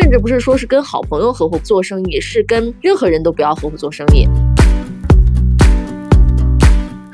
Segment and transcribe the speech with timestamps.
[0.00, 4.28] 甚至不是说是跟好朋友合伙做生意，是跟任何人都不要合伙做生意。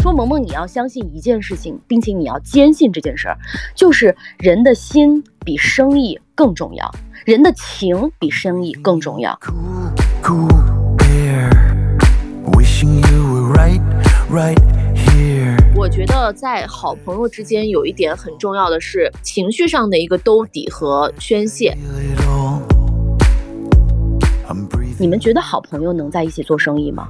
[0.02, 3.38] 说萌萌，你要相信一件事情，并且你要坚信这件事儿，
[3.74, 9.40] 就是人的心比生意更重要，人的情比生意更重要。
[15.74, 21.74] 我觉得在好朋友之间有一点很重要的是情绪上的一个兜底和宣泄。
[24.96, 27.08] 你们觉得好朋友能在一起做生意吗？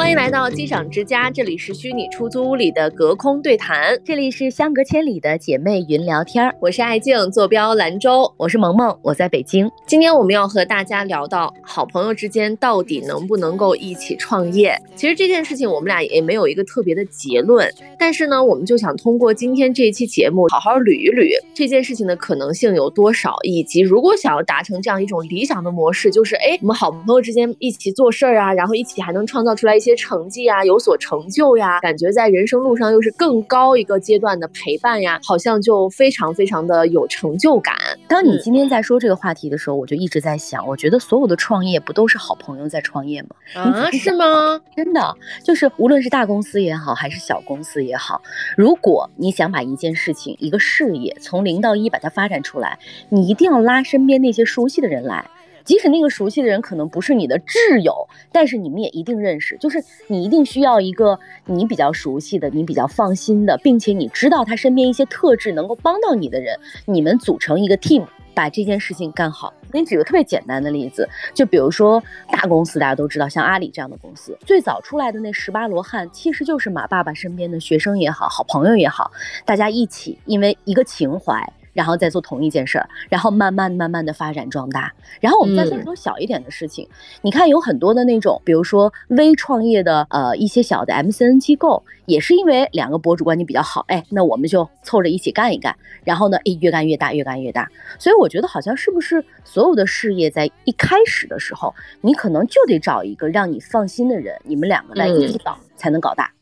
[0.00, 6.56] 欢迎来到机长之家，这里是虚拟出租屋里的隔空对谈，这里是相隔千里的姐妹云聊天儿。
[6.58, 9.70] 我是爱静，坐标兰州；我是萌萌，我在北京。
[9.86, 14.74] 今天我们要和大家聊到好朋友之间到底能不能够一起创业。
[14.96, 29.89] 其实这件事情我们俩也没有一个特别的结论，但是呢，我们就想通过今天这一期节目，好好捋一捋这件事情的可能性有多少，以及如果想要达成这样一种理想的模式，就是哎，我们好朋友之间一起做事儿啊，然后一起还能创造出来一些。
[29.96, 37.74] 成绩呀，有所成就呀，感觉在人生路上又是更高一个阶段的陪伴呀，好像就非常非常的有成就感。
[38.08, 43.28] 当你今天在说这个话题的时候，我就一直在想，我觉得所有的创业不都是好朋友在创业吗？
[43.54, 44.60] 啊，是吗？
[44.76, 48.20] 真的，就是无论是大公司也好，还是小公司也好，
[48.56, 55.24] 如果你想把一件事情、一个事业从零到一把它发展出来，你一定要拉身边那些熟悉的人来。
[55.64, 59.56] 即使那个熟悉的人可能不是你的挚友，但是你们也一定认识。
[59.58, 68.04] 就是你一定需要一个你比较熟悉的、你比较放心的，并且你知道他身边一些特质能够帮到你的人，你们组成一个 team，
[68.34, 69.52] 把这件事情干好。
[69.72, 72.02] 给你举个特别简单的例子，就比如说
[72.32, 79.10] 大公司，大家都知道，像阿里这样的公司，最早出来的那十八罗汉，其实就是马爸爸身边的学生也好，好朋友也好，
[79.44, 81.40] 大家一起因为一个情怀。
[81.72, 84.92] 然后再做同一件事儿，然后慢慢慢慢的发展壮大。
[85.20, 86.88] 然后我们再说说小一点的事情，
[87.22, 95.76] 你看有很多的那种，比如说微创业的，呃，一些小的 MCN 机构，也是因为两个博主关系比较好，哎，那我们就凑着一起干一干。
[96.04, 97.68] 然后呢，哎，越干越大，越干越大。
[97.98, 106.24] 所以我觉得好像是不是所有的事业在一开始的时候，你可能就得找一个让你放心的人，你们两个来一起搞，才能搞大。
[106.24, 106.39] 嗯，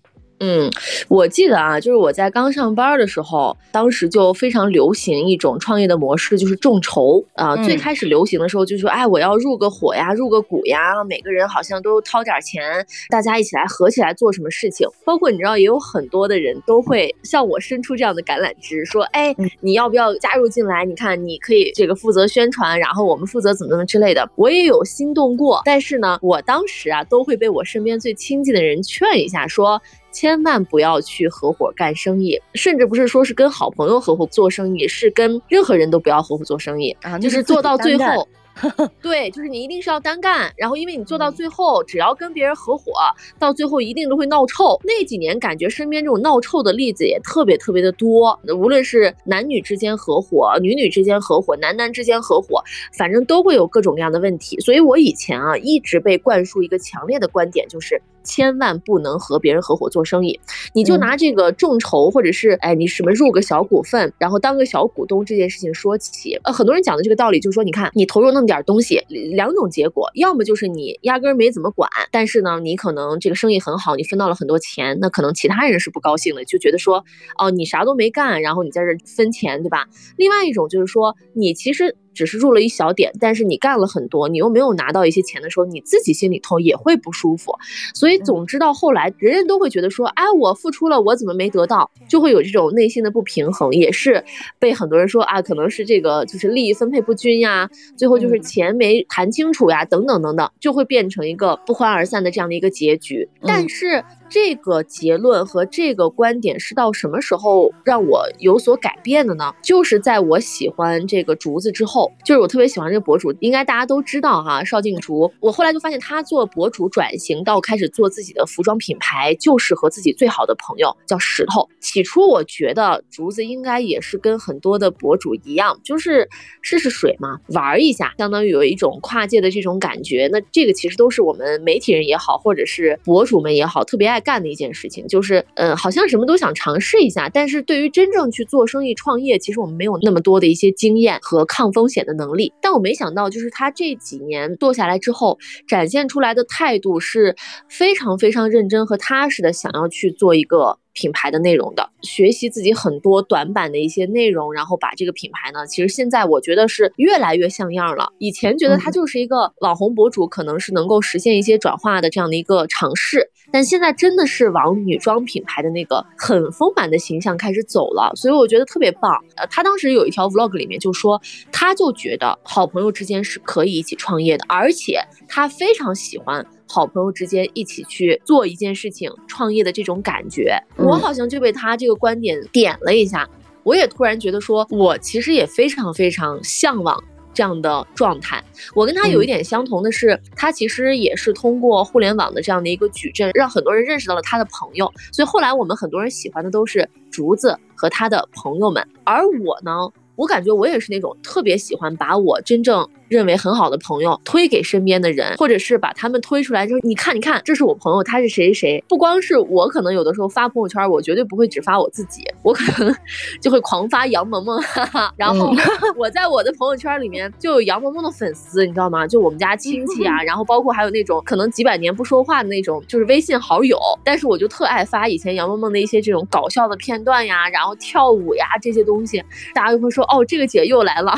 [1.08, 7.56] 我记得啊，就是我在刚上班的时候，当时就非常流行一种创业的模式，就是众筹啊。
[7.64, 14.86] 最开始流行的时候，就说哎，我要入个伙呀，入个股呀，每个人好像都掏点钱，大家一起来合起来做什么事情。
[15.04, 20.84] 包括你知道，也有很多的人都会向我伸出这样的橄榄枝，说哎，你要不要加入进来？
[20.84, 24.28] 你看，你可以这个负责宣传，然后我们负责怎么怎么之类的。
[24.36, 29.80] 我也有心动过，但是呢，我当时啊，都会被我身边最亲近的人劝一下，说。
[30.20, 38.26] 千万不要去合伙干生意，甚至不是说是跟好朋友合伙做生意，是跟任何人都不要合伙做生意啊，就是做到最后。
[39.00, 42.90] 对，就是你一定是要单干，然后因为你做到最后，只要跟别人合伙，
[43.38, 44.76] 到最后一定都会闹臭。
[44.82, 52.60] 那几年感觉身边这种闹臭的例子也特别特别的多，无论是男女之间合伙，女女之间合伙，男男之间合伙，
[52.92, 54.58] 反正都会有各种各样的问题。
[54.58, 60.38] 所以我以前啊一直被灌输一个强烈的观点，就是千万不能和别人合伙做生意。
[60.74, 68.48] 你就拿这个众筹或者是哎你什么入个小股份，然后当个小股东这件事情说起，呃很多人讲的这个道理就是说，你看你投入那么。
[68.48, 77.04] 点东西，两种结果，要么就是你压根儿没怎么管，但是呢，你可能这个生意很好，你分到了很多钱，那可能其他人是不高兴的，就觉得说，
[77.38, 79.84] 哦，你啥都没干，然后你在这分钱，对吧？
[80.16, 81.94] 另外一种就是说，你其实。
[82.18, 87.56] 只是入了一小点，但是你干了很多，你又没有拿到一些钱的时候，你自己心里头也会不舒服。
[87.94, 91.88] 所以总之到后来，人人都会觉得说，哎，我付出了，我怎么没得到？
[92.08, 94.24] 就会有这种内心的不平衡，也是
[94.58, 103.28] 被很多人说啊，可能是这个就是利益分配不均呀，最后就是钱没谈清楚呀，等等等等，就会变成一个不欢而散的这样的一个结局。
[103.42, 104.02] 但是。
[104.28, 109.54] 这个结论和这个观点是到什么时候让我有所改变的呢？
[109.62, 115.32] 就是在我喜欢这个竹子之后，就是我特别喜欢这个博主，应该大家都知道哈，邵静竹。
[115.40, 121.66] 我后来就发现他做博主转型到开始做自己的服装品牌，就是和自己最好的朋友叫石头。
[121.80, 126.28] 起初我觉得竹子应该也是跟很多的博主一样，就是
[126.60, 130.28] 试试水嘛，玩一下，相当于有一种跨界的这种感觉。
[130.30, 134.17] 那这个其实都是我们媒体人也好，或者是博主们也好，特别爱。
[134.18, 142.52] 爱干的一件事情，就是嗯，好像什么都想尝试一下，但是对于真正去做生意创业，其实我们没有那么多的一些经验和抗风险的能力。
[142.60, 145.38] 但我没想到，就是他这几年做下来之后，
[145.68, 147.36] 展现出来的态度是
[147.68, 150.78] 非常非常认真和踏实的，想要去做一个。
[150.94, 158.12] 品牌的内容的学习自己很多短板的一些内容，然后把这个品牌呢，其实现在我觉得是越来越像样了。
[158.18, 169.10] 以前觉得他就是一个网红博主，可能是能够实现一些转化的这样的一个尝试，但现在真的是往女装品牌的那个很丰满的形象开始走了，所以我觉得特别棒。
[169.36, 176.44] 呃，他当时有一条 vlog 里面就说，他就觉得好朋友之间是可以一起创业的，而且他非常喜欢。
[176.70, 183.26] 好朋友之间一起去做一件事情，创业的这种感觉，我好像就被他这个观点点了一下。
[183.62, 187.02] 我也突然觉得说，我其实也非常非常向往
[187.38, 188.42] 这样的状态。
[188.74, 194.92] 我跟他有一点相同的是，他其实也是通过互联网的这样的一个矩阵，让很多人认识到了他的朋友。
[195.12, 202.84] 所以后来我们很多人喜欢的都是竹子和他的朋友们，而我呢，我感觉我也是那种特别喜欢把我真正。
[203.08, 208.84] 认为很好的朋友推给身边的人，或者是把他们推出来，就是你看，你看，这是我朋友，他是谁谁谁。
[208.88, 212.94] 不光是我，可能有的时候发朋友圈，我绝对不会只发我自己，我可能
[213.40, 215.12] 就会狂发杨萌萌， 哈哈。
[215.16, 215.52] 然后
[215.96, 219.06] 我在我的朋友圈里面就有杨萌萌的粉丝，你知道吗？
[219.06, 223.78] 就我们家亲戚啊， 然后包括还有那种可能几百年不说话的那种，就是微信好友。
[224.04, 229.22] 但是我就特爱发以前杨萌萌的一些这种搞笑的片段呀，然后跳舞呀这些东西，
[229.54, 231.14] 大家就会说哦，这个姐又来了。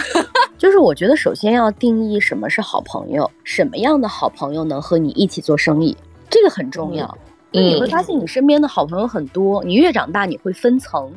[0.60, 1.70] 就是我觉得首先要。
[1.80, 3.30] 定义什么是好朋友？
[3.42, 5.96] 什么样的好朋友能和你一起做生意？
[6.28, 7.16] 这个很重要。
[7.52, 11.10] 你会发现你身边的好朋友很多，你越长大你会分层，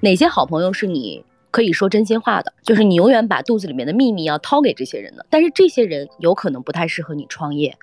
[0.00, 5.24] 哪些好朋友是你可以说真心话的，就是你永远把肚子里面的秘密要掏给这些人的。
[5.30, 7.74] 但是这些人有可能不太适合你创业。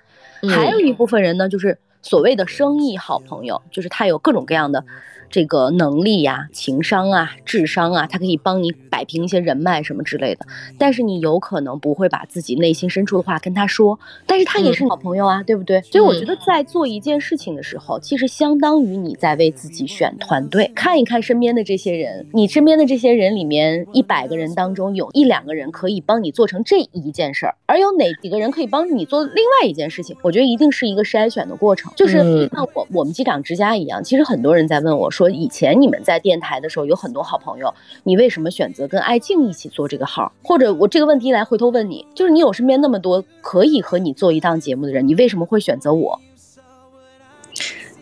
[0.48, 4.84] 还有一部分人呢，就是所谓的生意好朋友，就是他有各种各样的。
[5.30, 10.46] 这个能力呀、情商啊、智商啊，他可以帮你摆平一些人脉什么之类的。
[10.78, 15.82] 但是你有可能不会把自己内心深处的话跟他说，但是他也是好朋友啊，对不对？
[15.82, 20.70] 所以我觉得在做一件事情的时候，其实相当于你在为自己选团队。
[20.74, 30.16] 看一看身边的这些人，你身边的这些人里面，一百个人当中有一两个人可以帮你做成这一件事儿，而有哪几个人可以帮你做另外一件事情？
[30.22, 35.10] 我觉得一定是一个筛选的过程，就是像我我们机长之家一样，其实很多人在问我。
[35.17, 37.72] 说以前你们在电台的时候有很多好朋友，
[38.02, 40.30] 你为什么选择跟艾静一起做这个号？
[40.42, 46.20] 或者我这个问题来回头问你，就是你有身边那么多可以和你做一档节目的人，你为什么会选择我？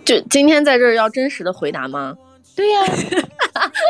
[0.05, 2.19] 就今天在这儿要真实的回答吗？
[2.57, 2.81] 对呀。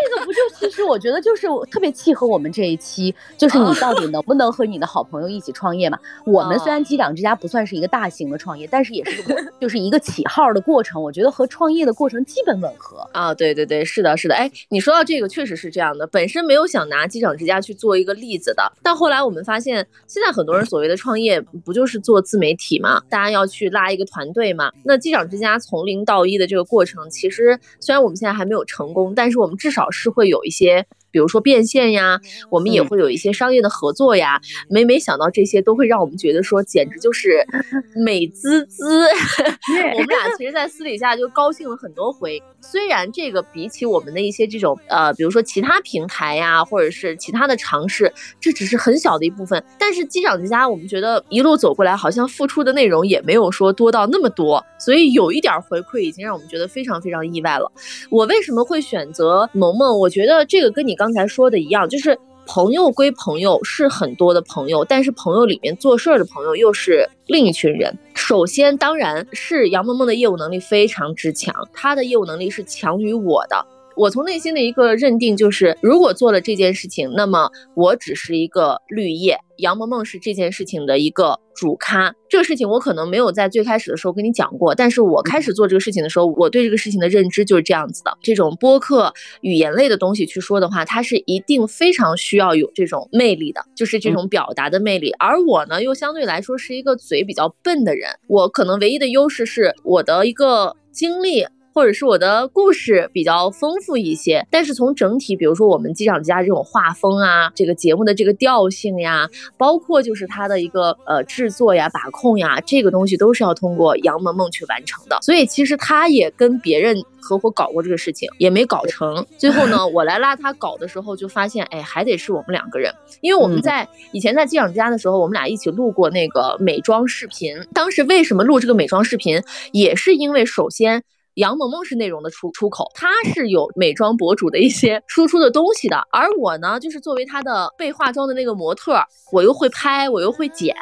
[0.05, 5.99] 这个不就其实我觉得就是特别契合我们这一期，就是你到底能不能和你的好朋友一起创业嘛？
[6.25, 9.23] 我们虽然机长之家不算是一个大型的创业，但是也是
[9.61, 13.35] 就是一个起号的过程，我觉得和创业的过程基本吻合啊。
[13.35, 14.35] 对对对，是的，是的。
[14.35, 23.01] 哎，你说到这个确实是这样的，本身没有想拿机长之家去做一个例子的，但后来我们发现，现在很多人所谓的创业不就是做自媒体嘛？
[23.09, 24.71] 大家要去拉一个团队嘛？
[24.85, 30.87] 那机长之家从零到一的这个过程，其实虽然我们现在还没有成功，但是我们至少是会有一些。
[31.11, 32.21] 比如说变现呀，
[32.51, 34.41] 我们也会有一些商业的合作呀。
[34.69, 37.45] 每每想到这些，都会让我们觉得说，简直就是
[37.97, 39.07] 美滋滋。
[39.95, 42.43] 我们俩其实，在私底下就高兴了很多回。
[42.61, 49.63] 虽然这个比起我们的一些这种呃，比如说其他平台呀，或者是其他的尝试，这只是很小的一部分。
[49.79, 57.71] 但是机长之家，我们觉得一路走过来，好像付出的内容也没有说多到那么多，所以有一点回馈，已经让我们觉得非常非常意外了。
[58.11, 59.99] 我为什么会选择萌萌？
[59.99, 61.06] 我觉得这个跟你刚。
[61.07, 67.97] 刚才说的一样，就是朋友归朋友，是很多的朋友，但是朋友里面做事儿的朋友又是另一群人。
[68.17, 73.65] 首先，当然是杨萌萌的业务能力非常之强，她的业务能力是强于我的。
[73.97, 82.15] 我从内心的一个认定就是，如果做了这件事情，那么我只是一个绿叶，杨萌萌是这件事情的一个主咖。
[82.29, 88.19] 这个事情我可能没有在最开始的时候跟你讲过，但是我开始做这个事情的时候，我对这个事情的认知就是这样子的。
[88.21, 89.11] 这种播客
[89.41, 95.11] 语言类的东西去说的话，它是一定非常需要有这种魅力的，就是这种表达的魅力。
[95.13, 101.47] 而我呢，又相对来说是一个嘴比较笨的人，我可能唯一的优势是我的一个经历。
[101.77, 109.29] 或者是我的故事比较丰富一些，但是从整体，比如说我们机长家这种画风啊，这个节目的这个调性呀，
[109.59, 115.19] 包括就是它的一个呃制作呀、把控呀，这个东西都是要通过杨萌萌去完成的。
[115.21, 119.27] 所以其实他也跟别人合伙搞过这个事情，也没搞成。
[119.37, 122.91] 最后呢，我来拉他搞的时候，就发现，哎，还得是我们两个人，
[123.21, 127.55] 因为我们在以前在机长家的时候，我们俩一起录过那个美妆视频。
[127.75, 129.43] 当时为什么录这个美妆视频，
[129.73, 131.03] 也是因为首先。
[131.37, 138.99] 杨萌萌是内容的出出口，她是有美妆博主的一些输出的东西的，而我呢，就是作为她的被化妆的那个模特，
[139.33, 140.75] 我又会拍，我又会剪，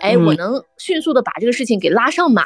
[0.00, 2.44] 哎，我能迅速的把这个事情给拉上马。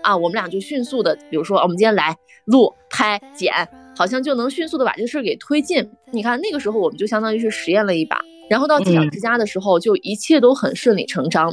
[0.00, 3.52] 啊，我们俩就迅速的，比如说我们今天来录、拍、剪，
[3.98, 5.90] 好像就能迅速的把这个事儿给推进。
[6.12, 8.20] 你看那个时候，我们就相当于是实验了一把。
[8.48, 11.52] 然后到机长之家的时候，就一切都很顺理成章。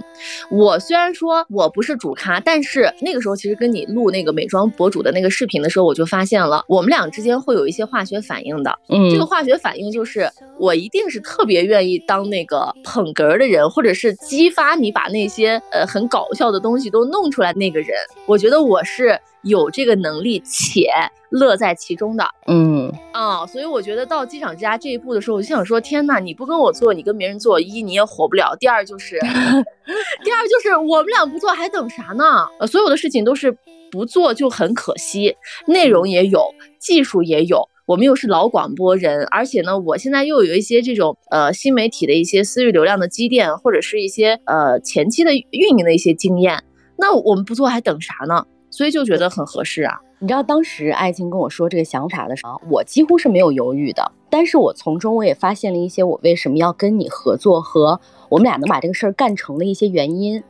[0.50, 8.74] 我虽然说我不是主咖，但是那个时候其实跟你录那个美妆博主的那个视频的时候，我就发现了我们俩之间会有一些化学反应的。
[8.88, 17.90] 嗯，这个化学反应就是我一定是特别愿意当那个捧哏的人，或者是激发你把那些呃很搞笑的东西都弄出来那个人。
[18.28, 19.20] 我觉得我是。
[19.46, 20.90] 有这个能力且
[21.30, 29.20] 乐在其中的，嗯啊，所以我觉得到机场之家这一步的时候，我就想说，天呐，你不跟我做，你跟别人做，一你也火不了，第二就是，
[30.24, 32.24] 第二就是我们俩不做还等啥呢？
[32.60, 33.56] 呃，所有的事情都是
[33.92, 35.36] 不做就很可惜，
[35.68, 46.64] 内容也有，技术也有，我们又是老广播人，而且呢，我现在又有一些这种呃新媒体的一些私域流量的积淀，或者是一些呃前期的运营的一些经验，
[46.98, 48.46] 那我们不做还等啥呢？
[48.76, 49.98] 所以就觉得很合适啊！
[50.20, 54.12] 你知道当时爱情跟我说这个想法的时候，我几乎是没有犹豫的。
[54.30, 60.44] 但是我从中我也发现了一些我为什么要跟你合作和我们俩能把这个事儿干成的一些原因。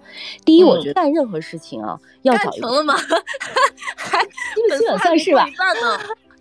[0.44, 2.96] 第一，我觉得干任何事情啊，要找成了吗？
[3.96, 5.46] 还基本算是吧。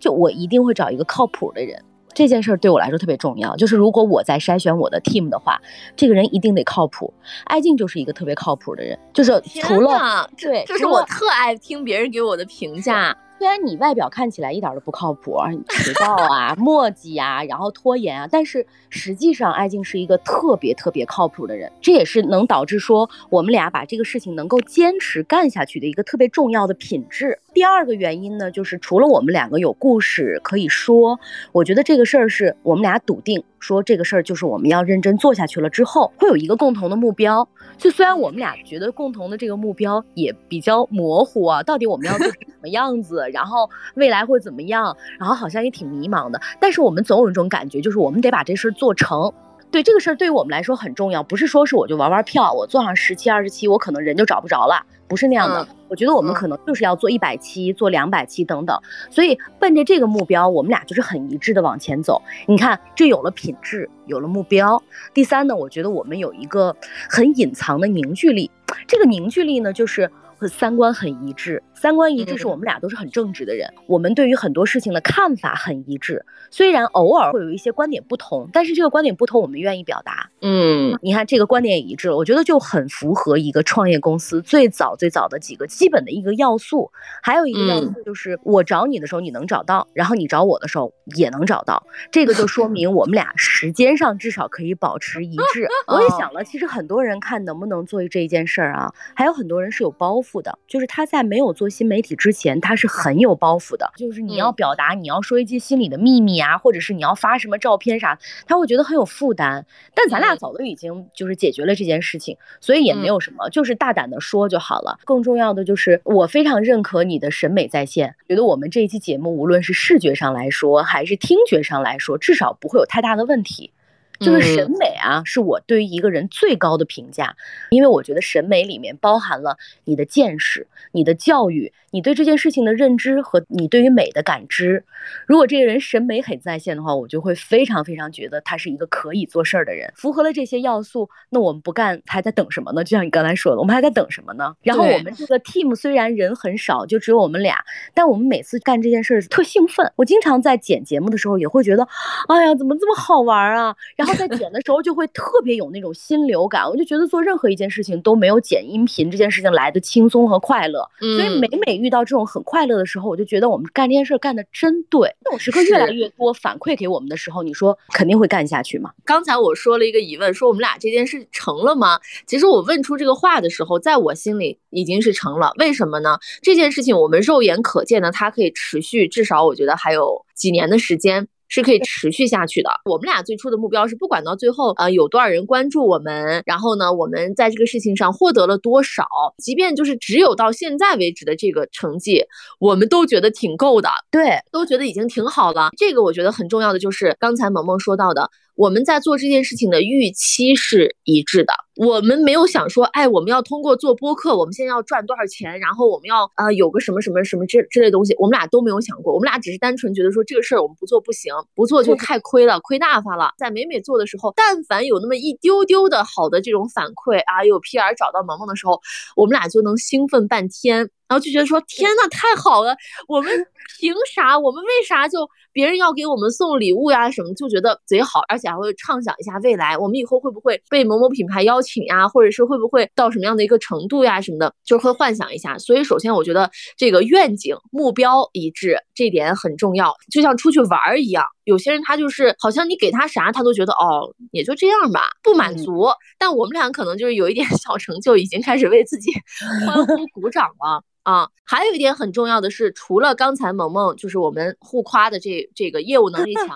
[0.00, 1.78] 就我一定会找一个靠谱的人。
[2.14, 5.60] 这件事儿对我来说特别重要，就是如果我在筛选我的 team 的话，
[5.96, 7.12] 这个人一定得靠谱。
[7.44, 13.16] 艾静就是一个特别靠谱的人，就是除了对，就是我特爱听别人给我的评价。
[13.36, 15.36] 虽然你外表看起来一点都不靠谱，
[15.68, 27.38] 迟到啊、 磨叽啊，然后拖延啊，但是实际上艾静是一个特别特别靠谱的人，这也是能导致说我们俩把这个事情能够坚持干下去的一个特别重要的品质。
[27.54, 31.18] 第二个原因呢，就是除了我们两个有故事可以说，
[31.52, 33.42] 我觉得这个事儿是我们俩笃定。
[33.60, 37.48] 说这个事儿就是我们要认真做下去了之后，会有一个共同的目标。
[37.78, 46.40] 就虽然我们俩觉得共同的这个目标也比较模糊啊，到底我们要做成什么样子，然后未来会怎么样，然后好像也挺迷茫的。
[46.60, 49.32] 但是我们总有一种感觉，就是我们得把这事儿做成。
[49.70, 55.66] 对这个事儿对于我们来说很重要，不是说是我就玩玩票，我做上十期二十期，我可能人就找不着了，不是那样的。
[55.88, 58.76] 我觉得我们可能就是要做一百期，做两百期等等。
[59.10, 62.20] 所以奔着这个目标，我们俩就是很一致的往前走。
[62.46, 64.82] 你看，这有了品质，有了目标。
[65.12, 66.74] 第三呢，我觉得我们有一个
[67.08, 68.50] 很隐藏的凝聚力。
[68.86, 70.10] 这个凝聚力呢，就是
[70.50, 71.62] 三观很一致。
[71.74, 76.24] 三观一致是我们俩都是很正直的人，我们对于很多事情的看法很一致。
[76.50, 80.30] 虽然偶尔会有一些观点不同，但是这个观点不同我们愿意表达。
[80.40, 86.90] 嗯，你看这个观点也一致了，我觉得就很符合一个创业公司最早最早的几个基本的一个要素。
[87.22, 95.66] 还有一个要素就是我找你的时候你能找到，然后你找我的时候也能找到，这个就说明我们俩时间上至少可以保持一致。
[95.88, 101.63] 我也想了，其实很多人看能不能做这一件事儿啊，还有很多人是有包袱的，就是他在没有做。
[101.68, 109.66] 新媒体之前，他是很有包袱的，就是你要表达，你要说一些心里的秘密啊，或者是你要发什么照片啥，他会觉得很有负担。
[109.94, 114.98] 但咱俩早都已经就是解决了这件事情，所以也没有什么，就是大胆的说就好了。
[115.04, 123.72] 更重要的就是，我非常认可你的审美在线，觉得我们这一期节目，无论是视觉上来说，还是听觉上来说，至少不会有太大的问题。
[124.20, 127.34] 就是审美啊，是我对于一个人最高的评价，
[127.70, 131.72] 因为我觉得审美里面包含了你的见识、你的教育。
[131.90, 134.84] 你对这件事情的认知和你对于美的感知，
[135.28, 139.92] 如果这个人审美很在线的话，我就会非常非常觉得他是一个可以做事儿的人。
[139.94, 142.82] 符合了这些要素，那我们不干还在等什么呢？
[142.82, 144.52] 就像你刚才说的，我们还在等什么呢？
[144.62, 149.92] 然后我们这个 team 虽然人很少，就只有我们俩，但我们每次干这件事儿特兴奋。
[149.94, 151.86] 我经常在剪节目的时候也会觉得，
[152.26, 153.76] 哎呀，怎么这么好玩啊？
[153.94, 156.68] 然后在剪的时候就会特别有那种心流感。
[156.68, 160.88] 我就觉得做任何一件事情都没有剪音频这件事情来的轻松和快乐。
[160.98, 161.74] 所以每每。
[161.74, 165.12] 遇到这种很快乐的时候，我就觉得我们干这件事干的真对。
[165.24, 168.92] 这种时刻越来越多，反馈给我们的时候，你说肯定会干下去吗？
[169.04, 171.98] 刚才我说了一个疑问，说我们俩这件事成了吗？
[172.26, 175.52] 其实我问出这个话的时候，在我心里已经是成了。
[175.58, 176.16] 为什么呢？
[176.40, 181.26] 这件事情我们肉眼可见的，它可以持续，至少我觉得还有几年的时间。
[181.48, 182.70] 是可以持续下去的。
[182.84, 189.06] 我们俩最初的目标是，不管到最后，呃，有多少人关注我们，然后呢，我们在这个事情上获得了多少，
[189.38, 192.24] 即便就是只有到现在为止的这个成绩，
[192.58, 193.88] 我们都觉得挺够的。
[194.10, 195.70] 对，都觉得已经挺好了。
[195.76, 201.52] 这个我觉得很重要的就是刚才萌萌说到的，我们在做这件事情的预期是一致的。
[201.76, 213.32] 我们没有想说，哎，我们要通过做播客，我们现在要赚多少钱，然后我们要呃有个什么什么什么之之类东西，我们俩都没有想过，我们俩只是单纯觉得说这个事儿我们不做不行，不做就太亏了，亏大发了。
[213.38, 218.80] 在美美做的时候，但凡有那么一丢丢的好的这种反馈啊，有 PR 找到萌萌的时候，
[219.16, 220.90] 我们俩就能兴奋半天。
[221.06, 222.74] 然后就觉得说天呐，太好了！
[223.06, 223.30] 我们
[223.78, 224.38] 凭啥？
[224.38, 227.32] 我们为啥就别人要给我们送礼物呀什么？
[227.34, 232.06] 就觉得贼好，而且还会畅想一下未来，我们以后会不会被某某品牌邀请呀？
[232.08, 234.52] 或者是会不会到什么样的一个程度呀什么的？
[234.64, 235.56] 就是会幻想一下。
[235.56, 241.24] 所以首先我觉得这个愿景目标一致这点很重要，就像出去玩儿一样。
[241.44, 245.86] 有些人他就是好像你给他啥他都觉得哦也就这样吧，不满足。
[246.18, 249.12] 但我们俩可能就是有一点 小成就，已经开始为自己
[249.66, 250.82] 欢呼鼓掌了。
[251.02, 256.48] 啊，还有一点很重要的是，除了刚才萌萌就是我们互夸的这这个业务能力强、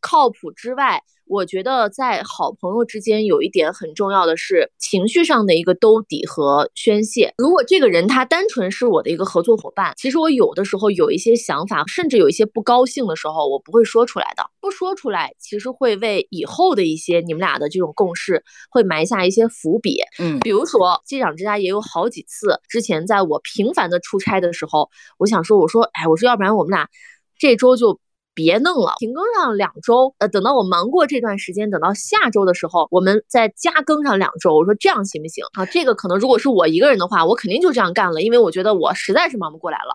[0.00, 1.02] 靠谱之外。
[1.26, 7.32] 我觉得在好朋友之间有一点很重要的是情绪上的一个兜底和宣泄。
[7.38, 14.44] 如果这个人他单纯是我的一个合作伙伴，其实我有的时候有一些想法，甚至有一些不高兴的时候，我不会说出来的。
[14.60, 19.96] 不说出来，其实会为以后的一些你们俩的这种共事会埋下一些伏笔。
[20.18, 26.86] 嗯，比如说机长之家也有好几次，之前在我频繁的出差的时候，我想说，我说，哎，我说要不然我们俩
[27.38, 27.98] 这周就。
[28.34, 34.54] 别弄了，停更上两周，呃，等到我忙过这段时间，等到下周的时候，我们再加更上两周。
[34.54, 35.44] 我说这样行不行？
[35.52, 39.94] 啊，这个可能如果是我一个人的话，我肯定就这样干了，因为我觉得我实在是忙不过来了。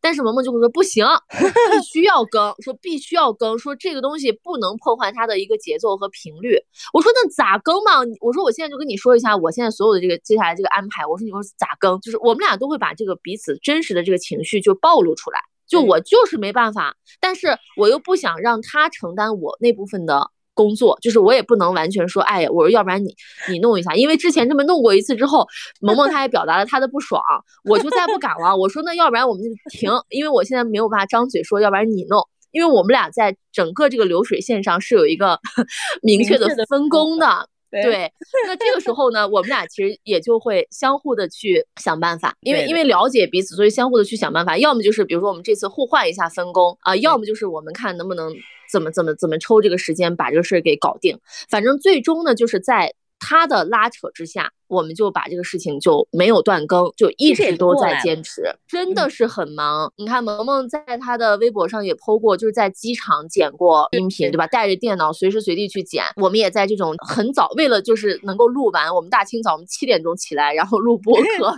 [0.00, 6.56] 但是萌萌就会说不行，必须要更，说必须要更，说这个东西不能破坏它的一个节奏和频率。
[6.92, 7.92] 我说那咋更嘛？
[8.20, 11.04] 我说我现在就跟你说一下，我现在所有的这个接下来这个安排。
[11.04, 11.98] 我说你说咋更？
[12.00, 15.40] 就是我们俩都会把这个彼此真实的这个情绪就暴露出来。
[15.68, 23.14] 就我就是没办法，但是我又不想让他承担我那部分的工作，就是我也不能完全说，哎呀，我说要不然你
[23.48, 25.46] 你弄一下，因为之前这么弄过一次之后，
[25.80, 27.22] 萌萌他也表达了他的不爽，
[27.64, 28.56] 我就再不敢了。
[28.56, 35.38] 我说那要不然我们就停，因为我现在没有办法张嘴说，要不然你弄，因为我们俩在整个这个流水线上是有一个
[36.02, 37.48] 明确的分工的。
[37.70, 38.10] 对，
[38.46, 44.56] 那这个时候呢，我们俩其实也就会相互的去想办法，因为因为了解彼此，所以相互的去想办法。
[44.56, 48.34] 要么就是比如说我们这次互换一下分工啊，要么就是我们看能不能
[48.72, 51.18] 怎么怎么怎么抽这个时间把这个事儿给搞定。
[51.50, 52.94] 反正最终呢，就是在。
[53.18, 59.92] 他的拉扯之下，我们就把这个事情就没有断更，就一直都在坚持，真的是很忙。
[59.96, 64.46] 你看，萌萌在他的微博上也 PO 过，就是在机场剪过音频，对吧？
[64.46, 66.04] 带着电脑随时随地去剪。
[66.16, 71.52] 我们也在这种很早，为了就是能够录完，我们大清早我们七点钟起来，然后录播 课，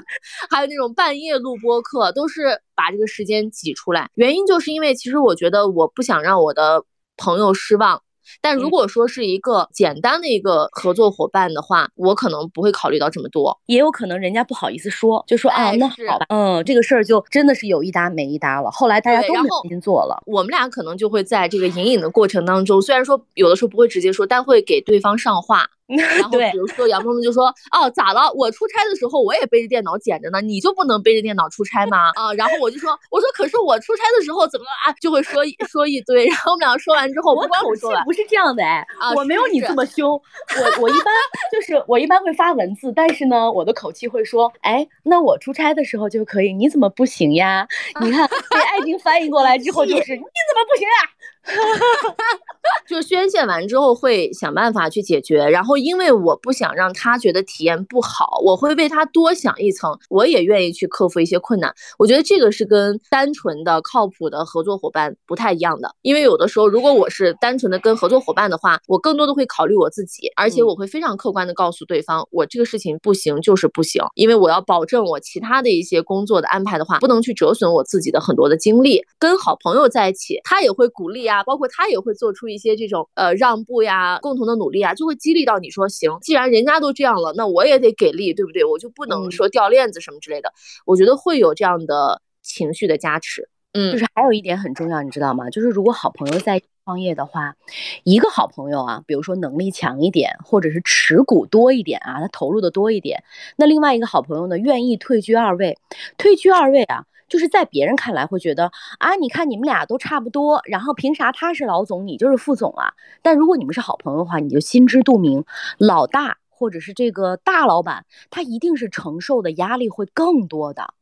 [0.51, 4.09] 还有那种半夜录播课，都是把这个时间挤出来。
[4.14, 6.85] 原因就是因为，其实我觉得我不想让我的
[7.16, 8.03] 朋友失望。
[8.40, 18.70] 但如果说是一个简单的一个合作伙伴的话，我可能不会考虑到这么多，也有可能人家不好意思说，就说啊，那好吧，嗯，这个事儿就真的是有一搭没一搭了。
[18.70, 25.70] 后来大家都没心做了，我们俩可能就会在这个隐隐的过程当中，虽然说有的时候不会直接说，但会给对方上话。
[25.96, 28.33] 然后比如说杨萌萌就说哦咋了？
[28.35, 32.11] 我出差的时候我也背着电脑捡着呢，你就不能背着电脑出差吗？
[32.16, 34.92] 啊，然后我就说我说可是我出差的时候怎么啊？
[35.00, 36.26] 就会说说一堆。
[36.26, 40.11] 然后我们俩说完之后，我口气不是这样的哎，我没有你这么凶。
[40.11, 41.12] 我我一般
[41.53, 47.66] 就是我一般会发文字，但是呢，我的口气会说，哎，那我出差的时候就可以，你怎么不行呀？
[48.00, 51.11] 你看被爱情翻译过来之后 就是你怎么不行呀？
[52.88, 61.72] 就宣泄完之后会想办法去解决，然后因为我不想让他觉得体验不好，我会为他多想一层，我也愿意去克服一些困难。
[61.98, 79.00] 我觉得这个是跟单纯的靠谱的合作伙伴不太一样的，因为有的时候如果我是单纯的跟合作伙伴的话，我更多的会考虑我自己，而且我会非常客观的告诉对方，我这个事情不行就是不行，因为我要保证我其他的一些工作的安排的话，不能去折损我自己的很多的精力。
[79.18, 81.20] 跟好朋友在一起，他也会鼓励。
[81.40, 88.64] 呀，包括他也会做出一些这种呃让步呀，共同的努力啊，就会激励到你说行，既然人家都这样了，那我也得给力，对不对？
[88.64, 90.53] 我就不能说掉链子什么之类的。
[90.85, 93.48] 我觉得会有这样的情绪的加持。
[93.72, 95.48] 嗯，就是还有一点很重要，你知道吗？
[95.48, 97.55] 就是如果好朋友在创业的话，
[98.03, 103.22] 一个好朋友啊，比如说能力强一点，或者是持股多一点啊，他投入的多一点，
[103.57, 105.79] 那另外一个好朋友呢，愿意退居二位，
[106.18, 107.05] 退居二位啊。
[107.30, 112.92] 就是在别人看来会觉得啊，你看你们俩都差不多，然后凭啥他是老总，你就是副总啊？
[113.22, 115.44] 但如果你们是好朋友的话，你就心知肚明，
[115.78, 120.92] 老大或者是这个大老板，他一定是承受的压力会更多的。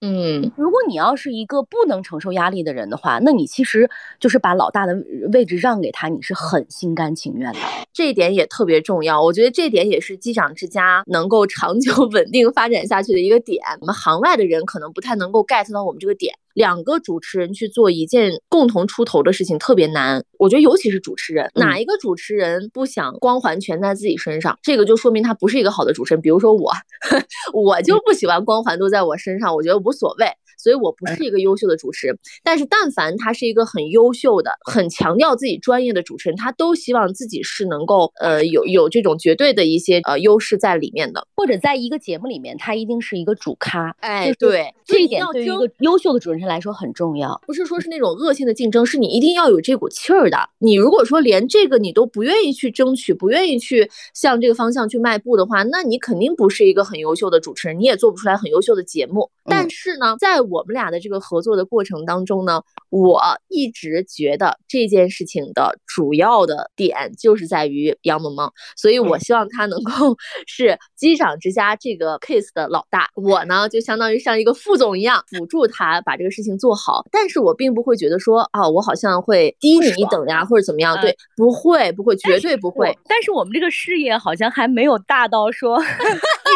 [0.00, 4.94] 嗯，如果你要是一个不能承受压力的人的话，那你其实就是把老大的
[5.32, 7.58] 位置让给他，你是很心甘情愿的。
[7.92, 9.20] 这一点也特别重要。
[9.20, 13.60] 我觉得这点也是机长之家能够长久 稳定发展下去的一个点。
[13.80, 16.32] 我们行外的人可能不太能够 get 到我们这个点。
[16.54, 24.58] 两个主持人去做一件共同出头的事情特别难，我觉得尤其是主持人，哪一个主持人不想光环全在自己身上？
[24.62, 26.20] 这个就说明他不是一个好的主持人。
[26.20, 26.72] 比如说我，
[27.52, 30.26] 我就不喜欢光环都在我身上，我觉得无所谓。
[30.60, 43.94] 所以我不是一个优秀的主持人，但是但凡他是一个很优秀的、很强调自己专业的主持人，他都希望自己是能够呃有有这种绝对的一些呃优势在里面的，或者在一个节目里面，他一定是一个主咖。
[44.00, 47.40] 哎，对，这一点对于一个优秀的主持人来说很重要。
[47.46, 50.38] 不是说是那种恶性的竞争，是你一定要有这股气儿的。
[50.58, 59.30] 你如果说连这个你都不愿意去争取，不愿意去向这个方向去迈步的话，那你肯定不是一个很优秀的主持人，你也做不出来很优秀的节目。
[59.48, 77.04] 但是呢，在我们俩的这个合作的过程当中呢，我一直觉得这件事情的主要的点就是在于杨萌萌，所以我希望他能够是机长之家这个 case 的老大，我呢就相当于像一个副总一样辅助他把这个事情做好。
[77.10, 80.98] 但是我并不会觉得说啊，我好像会低你一等呀，或者怎么样？
[81.00, 82.96] 对，不会，不会，绝对不会。
[83.06, 85.80] 但是我们这个事业好像还没有大到说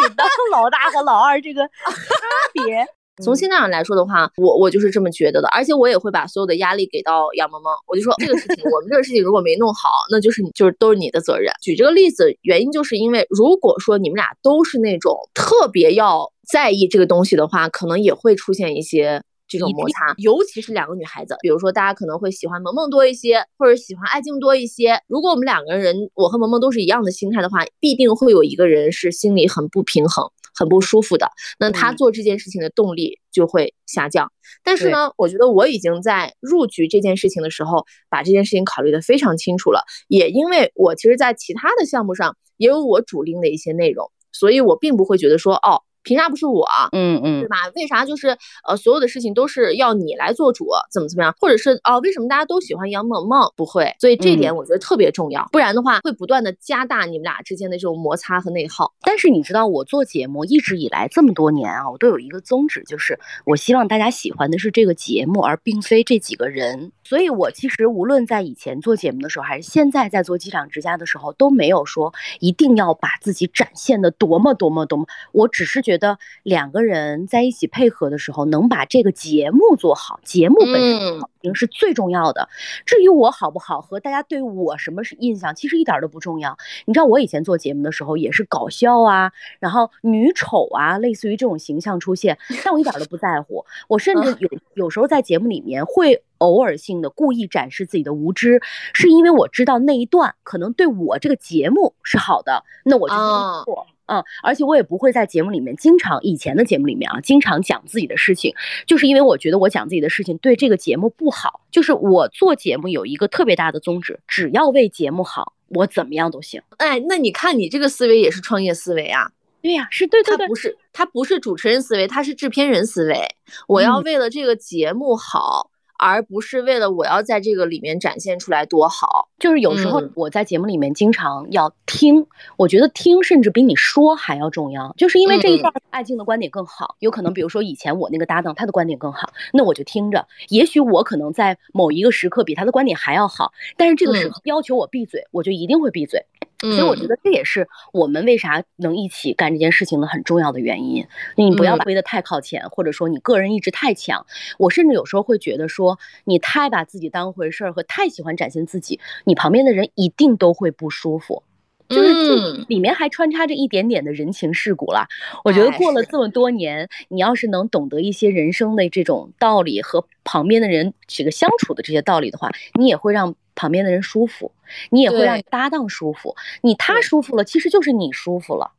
[0.09, 2.85] 当老大和老二这个差别。
[3.23, 11.53] 从现在上来说的话，我我就是这么觉得的，而且我也会把所有的压力给到杨萌萌，我就说这个事情，我们这个事情如果没弄好，那就是你就是都是你的责任。
[11.61, 19.21] 举这个例子，原因就是因为如果说你们俩都是那种特别要在意这个东西的话，可能也会出现一些
[19.57, 24.99] 这种摩擦，尤其是两个女孩子，比如说大家可能会喜欢萌萌多一些，或者喜欢爱静多一些。
[25.07, 30.29] 如果我们两个人，我和萌萌都是一样的心态的话，必定会有一个人是心里很不平衡。
[30.55, 34.31] 很不舒服的，那他做这件事情的动力就会下降。
[34.63, 39.81] 但是呢，我觉得我已经在入局这件事情的时候，把这件事情考虑的非常清楚了。
[40.07, 45.81] 也因为我其实，在其他的项目上也有我主拎的一些内容，所以我并不会觉得说，哦。
[46.03, 46.65] 凭啥不是我？
[46.91, 47.57] 嗯嗯，对吧？
[47.75, 48.37] 为啥就是
[48.67, 51.33] 呃，所有的事情都是要你来做主，怎么怎么样？
[51.39, 53.51] 或者是哦，为什么大家都喜欢杨萌萌？
[53.55, 58.93] 不会，所以这点我觉得特别重要，不然的话会不断的加大你们俩之间的这种摩擦和内耗。
[59.01, 66.91] 但是你知道，我做节目一直以来这么多年啊，我都有一个宗旨，就是我希望大家喜欢的是这个节目，而并非这几个人。
[67.03, 75.05] 所以我其实无论在以前做节目的时候，还是现在在做机场之家的时候，都没有说一定要把自己展现的多么多么多么。
[75.31, 82.49] 我只是觉得两个人在一起配合的时候，能把这个节目做好，节目本身好听是最重要的。
[82.85, 86.57] 至于我好不好，和大家对我什么是印象，其实一点都不重要。
[86.85, 93.63] 你知道我以前做节目的时候也是搞笑啊，然后女丑啊，类似于这种形象出现，但我一点都不在乎。
[93.87, 96.23] 我甚至有有时候在节目里面会。
[96.39, 98.61] 偶尔性的故意展示自己的无知，
[98.93, 103.15] 是因为我知道那一段可能对我这个节目是好的，那我就
[103.63, 103.87] 做。
[104.07, 108.53] 嗯，而且我也不会在节目里面经常以前的节目里面啊，经常讲自己的事情，
[108.85, 111.59] 就是因为我觉得我讲自己的事情对这个节目不好。
[111.69, 116.61] 就是我做节目有一个特别大的宗旨，只要为节目好，我怎么样都行。
[116.77, 119.31] 哎，那你看你这个思维也是创业思维啊？
[119.61, 123.35] 对呀，是对对对，不是他不是主持人思维，他是制片人思维。
[123.67, 125.71] 我要为了这个节目好。
[125.97, 132.25] 而不是为了我要在这个里面展现出来多好，就是有时候我在节目里面经常要听，
[132.57, 146.25] 我觉得听甚至比你说还要重要，就是因为这一段爱静的观点更好，有可能比如说以前我那个搭档他的观点更好，那我就听着，也许我可能在某一个时刻比他的观点还要好，但是这个时候要求我闭嘴，我就一定会闭嘴。
[146.71, 151.05] 所以我觉得这也是我们为啥能一起干这件事情的很重要的原因。
[151.35, 154.25] 你不要推得太靠前，或者说你个人意志太强。
[154.57, 161.43] 我甚至有时候会觉得说，你太把自己当回事儿和太喜欢展现自己，你旁边的人一定都会不舒服。
[161.89, 165.05] 就是里面还穿插着一点点的人情世故了。
[165.43, 172.49] 我觉得过了这么多年，你要是能懂得一些人生的这种道理和旁边的人这个相处的这些道理的话，
[172.79, 174.51] 你也会让旁边的人舒服，
[174.89, 176.35] 你也会让搭档舒服。
[176.61, 178.71] 你他舒服了，其实就是你舒服了。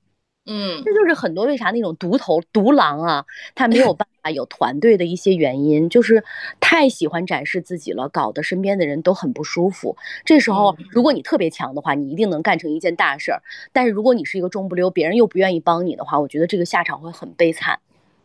[0.47, 6.23] 嗯，这就是很多为啥那种独头独狼啊，他没有办法有团队的一些原因，就是
[6.61, 9.97] 太喜欢展示自己了，搞得身边的人都很不舒服。
[10.23, 13.39] 这时候，如果你特别强的话，你一定能干成一件大事儿；
[13.73, 17.79] 但是如果你是一个中不溜，别人又不愿意帮你的话，我觉得这个下场会很悲惨。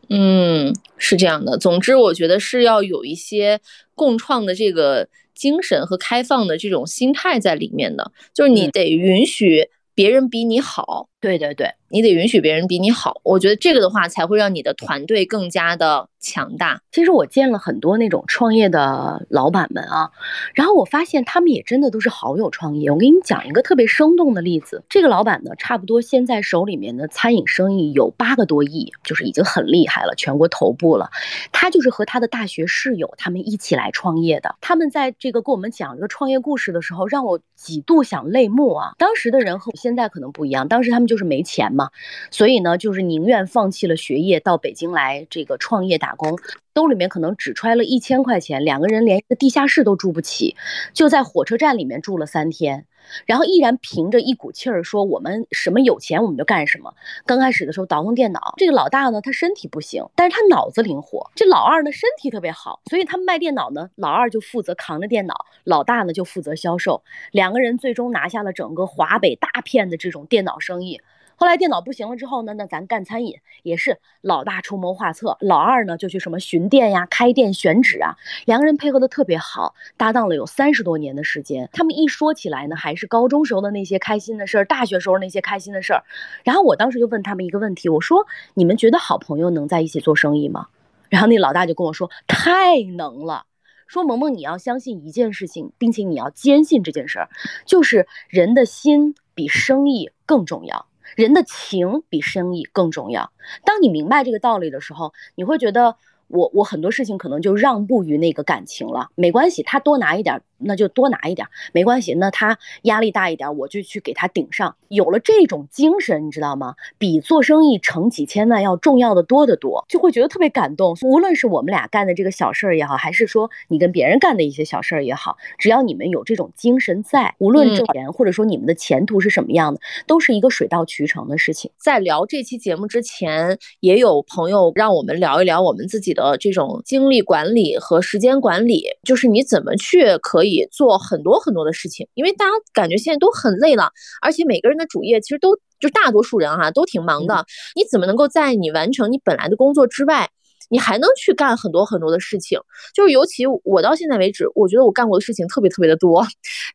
[0.09, 1.57] 嗯，是这样的。
[1.57, 3.61] 总之，我觉得是要有一些
[3.95, 5.07] 共创的这个
[5.39, 11.07] 精神和开放的这种心态在里面的，就是你得允许别人比你好。
[11.21, 13.19] 对对对，你得允许别人比你好。
[13.23, 16.81] 我觉得这个的话，才会让你的团队更加的强大。
[16.93, 20.11] 其实我见了很多那种创业的老板们啊，
[20.53, 22.89] 然后我发现他们也真的都是好有创意。
[22.89, 31.09] 我给你讲一个特别生动的例子，这个老板呢，差不多现在手里面的餐饮生意有八个多亿，就是已经很厉害了，全国头部了。
[31.51, 34.55] 他就是和他的大学室友他们一起来创业的。
[34.61, 38.93] 他们在这个跟我们讲这个创业故事的时候，让我几度想泪目啊。
[38.97, 41.08] 当时的人和现在可能不一样，当时他们。
[41.09, 41.89] 就是没钱嘛，
[42.31, 46.37] 所以呢，就是宁愿放弃了学业，到北京来这个创业打工，
[46.73, 50.55] 兜里面可能只揣了一千块钱，两个人连一个地下室都住不起，
[50.93, 52.85] 就在火车站里面住了三天。
[53.25, 56.93] 然后依然凭着一股气儿说我们什么有钱我们就干什么。
[57.25, 61.29] 刚开始的时候倒腾电脑，这个老大呢他身体不行，但是他脑子灵活。
[61.35, 67.03] 这老二呢身体特别好，所以他们卖电脑呢，老二就负责扛着电脑，老大呢就负责销售。
[67.31, 71.01] 两个人最终拿下了整个华北大片的这种电脑生意。
[71.39, 81.69] 后来电脑不行了之后呢，那咱干餐饮也是老大出谋划策，老二呢就去什么巡店呀、开店选址啊，两个人配合的特别好，搭档了有三十多年的时间。
[81.71, 86.03] 他们一说起来呢，还是高中时候的那些开心的事儿，大学时候那些开心的事儿。
[86.43, 90.67] 然后我当时就问他们一个问题，我说：“你们觉得好朋友能在一起做生意吗？”
[91.07, 93.45] 然后那老大就跟我说：“太能了。”
[93.87, 97.29] 说萌萌，你要相信一件事情，并且你要坚信这件事儿，
[97.65, 100.85] 就是人的心比生意更重要。
[101.15, 103.31] 人的情比生意更重要。
[103.63, 105.95] 当你明白这个道理的时候，你会觉得。
[106.31, 112.13] 我我很多事情可能就让步于那个感情了，没关系，他多拿一点，那就多拿一点，没关系。
[112.13, 114.75] 那他压力大一点，我就去给他顶上。
[114.89, 116.75] 有了这种精神，你知道吗？
[116.99, 120.95] 比做生意成几千万要重要的多得多，就会觉得特别感动。
[121.01, 131.71] 无论是我们俩干的这个小事儿也好，还是说你跟别人干的一些小事儿也好，只要你们有这种精神在，无论挣钱或者说你们的前途是什么样的，都是一个水到渠成的事情。
[131.77, 136.19] 在聊这期节目之前，也有朋友让我们聊一聊我们自己的。
[136.19, 143.89] 的这种精力管理和时间管理，就是你怎么去可以做很多很多的事情，因为大家感觉现在都很累了，
[144.21, 150.29] 而且每个人的主业其实都就大多数人哈都挺忙的，你怎么能够在你完成你本来的工作之外？
[150.69, 152.59] 你还能去干很多很多的事情，
[152.93, 156.25] 就是尤其我到现在为止，我觉得我干过的事情特别特别的多，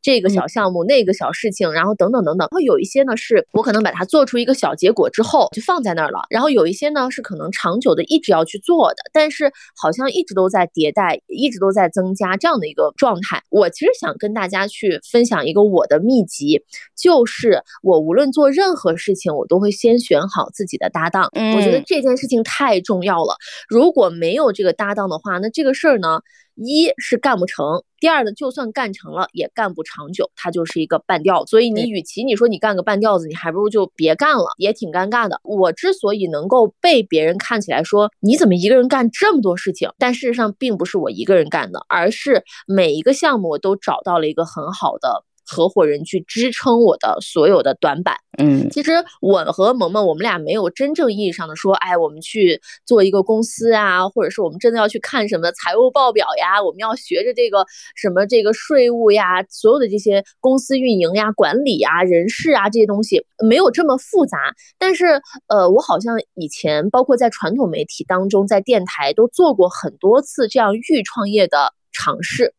[0.02, 2.46] 这个小项目，那个小事情，然后等等等等。
[2.46, 13.42] 然后有一些呢，是我可能把它做出一个小结果之后就放在那儿了，然后有一些呢是可能长久的一直要去做的，但是好像一直都在迭代，一直都在增加这样的一个状态。
[13.50, 16.60] 我其实想跟大家去分享一个我的秘籍，
[16.96, 21.30] 就是我无论做任何事情，我都会先选好自己的搭档。
[21.34, 23.36] 我觉得这件事情太重要了。
[23.68, 26.22] 如如果没有这个搭档的话，那这个事儿呢，
[26.54, 31.50] 一是干不成，第二呢，就算干成了也干不长久，它就是一个半吊子。
[31.50, 35.38] 所以你与其你说你干个半吊子，你还不如就别干了，也挺尴尬的。
[35.44, 45.24] 我之所以能够被别人看起来说你怎么一个人干这么多事情，但事实上并不是我一个人干的，而是每一个项目我都找到了一个很好的。
[45.46, 64.38] 合伙人去支撑我的所有的短板，嗯，其实我和萌萌，我们俩没有真正意义上的说，哎，我们去做一个公司啊，或者是我们真的要去看什么财务报表呀，我们要学着这个什么这个税务呀，所有的这些公司运营呀、管理呀、人事啊这些东西没有这么复杂。
[64.78, 72.54] 但是，呃，我好像以前包括在传统媒体当中，在电台都做过很多次这样预创业的尝试，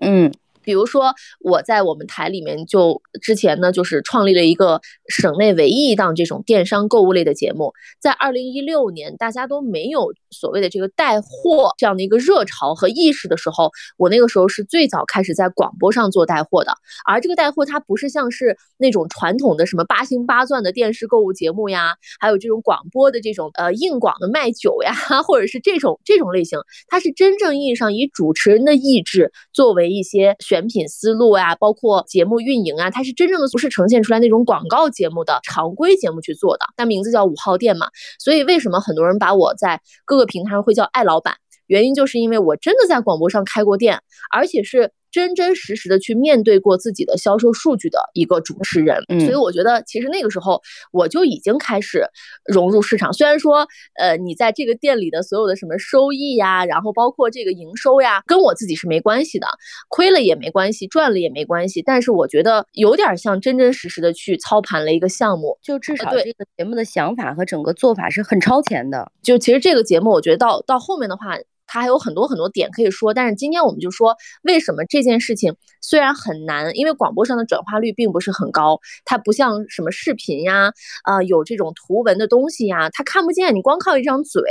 [0.00, 0.32] 嗯。
[0.62, 7.72] 比如说，我在我们台里面就之前呢，就是创立了一个省内唯一一档这种电商购物类的节目。
[7.98, 16.72] 在二零一六年，大家都没有所谓的这个带货这样的一个热潮和意识的时候，我那个时候是最早开始在广播上做带货的。
[17.04, 30.36] 而这个带货，它不是像是那种传统的什么八星八钻的电视购物节目呀，还有这种广播的这种呃硬广的卖酒呀，或者是这种这种类型，它是真正意义上以主持人的意志作为一些。
[30.40, 36.64] 选品思路呀，包括节目运营啊，它是真正的不是呈现出来那种广告节目的常规节目去做的。
[36.76, 37.86] 但名字叫五号店嘛，
[38.18, 41.34] 所以为什么很多人把我在各个平台会叫艾老板？
[41.66, 44.00] 原因就是因为我真的在广播上开过店，
[44.32, 44.92] 而且是。
[45.10, 50.60] 真真实实的去面对过自己的销售数据的一个主持人，所以我觉得其实那个时候
[50.92, 52.04] 我就已经开始
[52.44, 53.12] 融入市场。
[53.12, 53.66] 虽然说，
[53.98, 59.46] 呃，你在这个店里的所有的什么收益呀，然后包括这个营收呀，跟我自己是没关系的，
[59.88, 61.82] 亏了也没关系，赚了也没关系。
[61.82, 69.10] 但是我觉得有点像真真实实的去操盘了一个项目，就至少这个节目的想法和整个做法是很超前的。
[69.22, 71.36] 就其实这个节目，我觉得到到后面的话。
[71.70, 73.14] 他还有很多很多点可以说。
[73.14, 80.72] 但是今天我们就说，为什么这件事情虽然很难，因为广播上的转化率并不是很高，它不像什么视频呀，
[81.04, 84.42] 啊有这种图文的东西呀，它看不见，你光靠一张嘴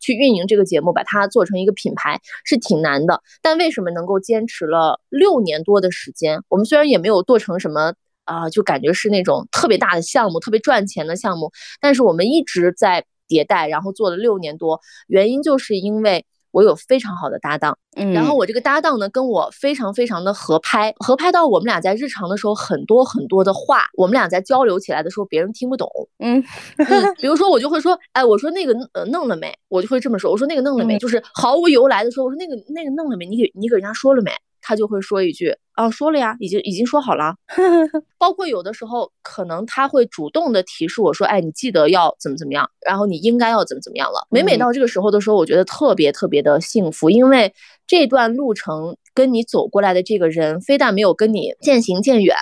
[0.00, 3.22] 去运营这个节目，把它做成一个品牌是挺难的。
[3.40, 6.42] 但为什么能够坚持了六年多的时间？
[6.48, 7.94] 我们虽然也没有做成什么。
[8.26, 11.52] 啊，就感觉是那种特别大的项目，特别赚钱的项目。
[11.80, 14.80] 但是我们一直在迭代，然后做了六年多。
[15.06, 26.42] 原因就是因为我有非常好的搭档，嗯，然后我这个搭档呢跟我非常非常的合拍，合拍到我们俩在日常的时候很多很多的话，我们俩在交流起来的时候别人听不懂，嗯，
[27.20, 29.52] 比如说我就会说，哎，我说那个呃弄了没？
[29.68, 30.98] 我就会这么说，我说那个弄了没？
[30.98, 33.26] 就是毫无由来的说，我说那个那个弄了没？
[33.26, 34.30] 你给你给人家说了没？
[34.66, 37.36] 他就会说一句啊，说了呀，已经已经说好了。
[38.18, 44.26] 包括有的时候，可能他会主动的提示我说，哎，你记得要怎么怎么样，然后你应该要怎么怎么样了。
[44.28, 47.54] 每每到这个时候的时候，我觉得特别特别的幸福，因为
[47.86, 52.34] 这段路程跟你走过来的这个人，非但没有跟你渐行渐远，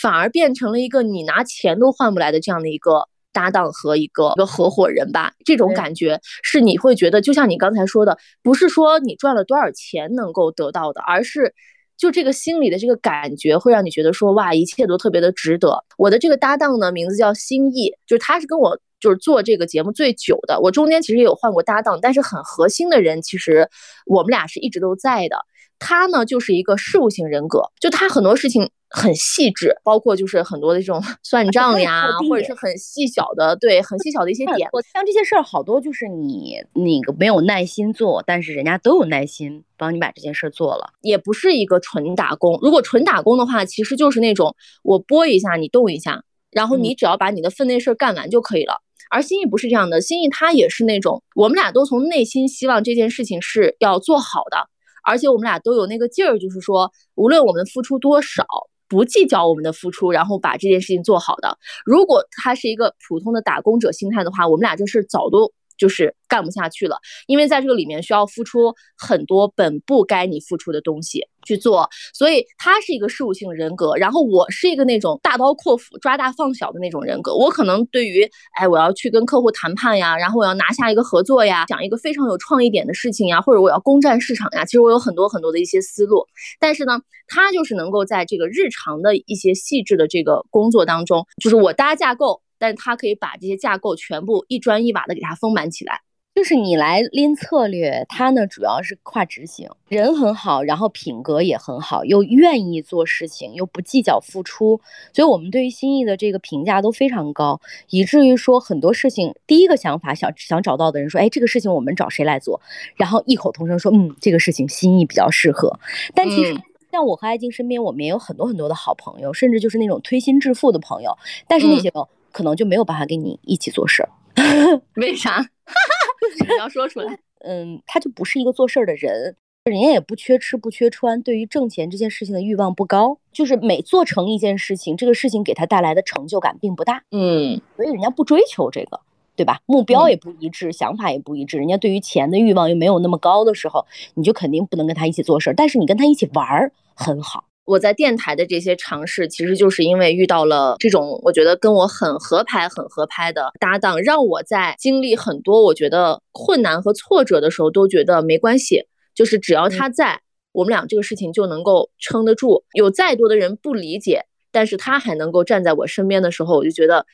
[0.00, 5.32] 反而变成了一个你拿钱都换不来的这样的一个搭档和一个一个合伙人吧。
[5.44, 11.52] 这种感觉是你会觉得，就像你刚才说的，不是说你赚了多少钱能够得到的，而是。
[11.98, 15.82] 就这个心里的这个感觉，会让你觉得说哇，一切都特别的值得。
[15.96, 20.60] 我的这个搭档呢，名字叫心意，就是他是跟我就是做这个节目最久的。
[20.60, 23.66] 我中间其实也有换过搭档，但是很核心的人，其实
[24.04, 25.38] 我们俩是一直都在的。
[25.78, 28.68] 他呢，就是一个事务型人格，就他很多事情。
[28.96, 34.70] 很细致，包括就是很多的这种 算账呀，或者是很细小的，对，很细小的一些点。
[34.94, 42.58] 像这些事儿，好多就是你那个没有耐心做，但是人家都有耐心帮你把这件事儿做了，也不是一个纯打工。
[42.62, 48.80] 如果纯打工的话，其实就是那种我拨一下，你动一下，然后你只要把你的分内事儿干完就可以了。
[49.10, 54.56] 而心意不是这样的，心意他也是那种，我们俩都从内心希望这件事情是要做好的，
[55.04, 58.42] 而且我们俩都有那个劲儿，就是说，无论我们付出多少。
[58.88, 61.58] 不计较我们的付出，然后把这件事情做好的。
[61.84, 65.52] 如果他是一个普通的打工者心态的话，我们俩这事早都。
[65.78, 77.34] 就是干不下去了，因为在这个里面需要付出很多本不该你付出的东西去做，所以他是一个事务性人格，然后我是一个那种大刀阔斧、抓大放小的那种人格。
[77.34, 86.26] 我可能对于，哎，我要去跟客户谈判呀，然后我要拿下一个合作呀，讲一个非常有创意点的事情呀，或者我要攻占市场呀，其实我有很多很多的一些思路。
[86.58, 92.42] 但是呢，他就是能够在这个日常的一些细致的这个工作当中，就是我搭架构。
[92.58, 96.00] 但是他可以把这些架构全部一砖一瓦的给它丰满起来，
[96.34, 104.78] 就是你来拎策略，他呢主要是跨执行，人很好，然后品格也很好，又愿意做事情，又不计较付出，
[105.14, 112.60] 所以我们对于心意的这个评价都非常高，以至于说很多事情第一个想法想想找到的人说，哎，这个事情我们找谁来做，
[112.96, 115.78] 然后异口同声说，嗯，这个事情心意比较适合。
[116.14, 116.54] 但其实
[116.92, 121.16] 像我和艾静身边，我们也有很多很多的好朋友，甚至就是那种推心置腹的朋友，
[121.48, 122.06] 但是那些个。
[122.36, 124.10] 可能就没有办法跟你一起做事儿，
[124.96, 125.40] 为啥？
[126.46, 127.18] 你要说出来。
[127.40, 137.02] 嗯，他就不是一个做事儿的人，人家也不缺吃不缺穿，对于挣钱这件事情的欲望不高，就是每做成一件事情，这个事情给他带来的成就感并不大。
[137.10, 139.00] 嗯，所以人家不追求这个，
[139.34, 139.62] 对吧？
[139.64, 145.54] 目标也不一致，想法也不一致，人家对于钱的欲望又没有那么高的时候，你就肯定不能跟他一起做事儿。
[145.54, 147.44] 但是你跟他一起玩儿很好。
[147.66, 158.84] 我在电台的这些尝试，其实就是因为遇到了这种我觉得跟我很合拍、很合拍的搭档，让我在经历很多我觉得困难和挫折的时候，都觉得没关系，
[159.16, 160.20] 就是只要他在，
[160.52, 162.64] 我们俩这个事情就能够撑得住。
[162.72, 167.04] 有再多的人不理解，但是他还能够站在我身边的时候，我就觉得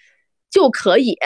[0.50, 1.16] 就可以，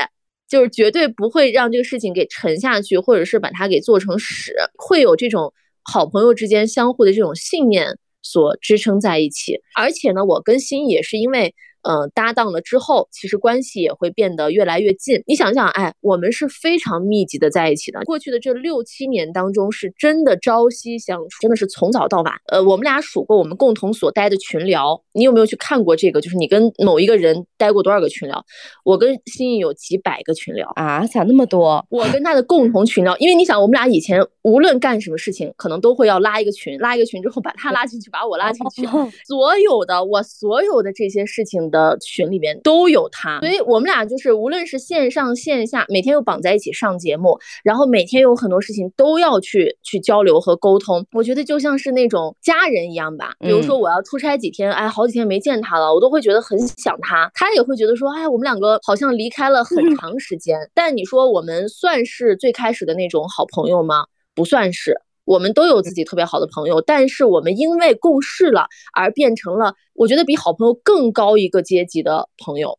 [0.49, 4.55] 就是绝对不会让这个事情给沉下去，或者是把它给做成屎。
[4.79, 7.99] 会有这种好朋友之间相互的这种信念。
[8.31, 11.55] 所支撑在一起，而且呢，我跟新也是因为。
[11.89, 15.23] 嗯，搭档了之后，其实关系也会变得越来越近。
[15.27, 18.01] 你想想，哎，我们是非常密集的在一起的。
[18.05, 22.35] 过去的这六七年当中，是真的朝夕相处，真的是从早到晚。
[22.49, 26.21] 呃，我们俩数过我们共同所待的群聊，你有没有去看过这个？
[26.21, 28.45] 就是你跟某一个人待过多少个群聊？
[28.85, 31.87] 我跟心意有几百个群聊啊，咋那么多？
[31.89, 38.85] 我跟他的共同群聊，因为你想，我们俩以前无论干什么事情，可能都会要拉一个群，拉一个群之后把他拉进去，把我拉进去，
[39.29, 41.76] 所有的我所有的这些事情的。
[41.77, 51.05] 的群里面都有他，所以我们俩就是无论是线上线下，每天又绑在一起上节目，然后每天有很多事情都要去去交流和沟通。
[51.13, 53.33] 我觉得就像是那种家人一样吧。
[53.41, 57.31] 比如说我要出差几天，哎，好几天没见他了，我都会觉得很想他。
[57.35, 60.59] 他也会觉得说，哎，我们两个好像离开了很长时间。
[60.75, 64.07] 但你说我们算是最开始的那种好朋友吗？
[64.35, 65.01] 不算是。
[65.27, 72.79] 我们都有自己特别好的朋友，但是我们因为共事了而变成了我觉得比好朋友更高一个阶级的朋友。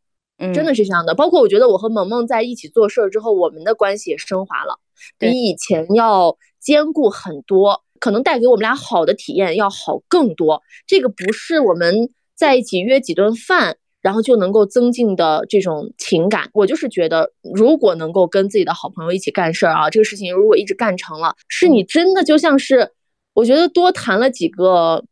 [0.53, 1.15] 真的是这样的。
[1.15, 4.79] 包括我觉得我和萌萌在一起做事儿之后，我们的关系也升华了，
[5.17, 10.61] 比以前要坚固很多，可能带给我们俩好的体验要好更多。
[10.85, 13.77] 这个不是我们在一起约几顿饭。
[14.07, 22.89] 然后就能够增进的这种情感，我就是觉得，如果能够跟自己的好朋友一起干事儿啊，这个事情如果一直干成了，是你真的就像是，
[23.33, 25.03] 我觉得多谈了几个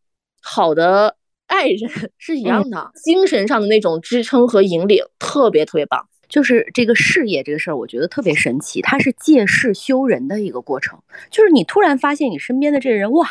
[0.41, 1.17] 好的
[1.47, 1.77] 爱人
[2.17, 6.07] 是一样的，精神上的那种支撑和引领，特别特别棒。
[6.29, 10.97] 就是这个事业这个事儿，我觉得特别神奇，它是借势修人的一个过程，
[11.29, 13.27] 就是你突然发现你身边的这个人，哇。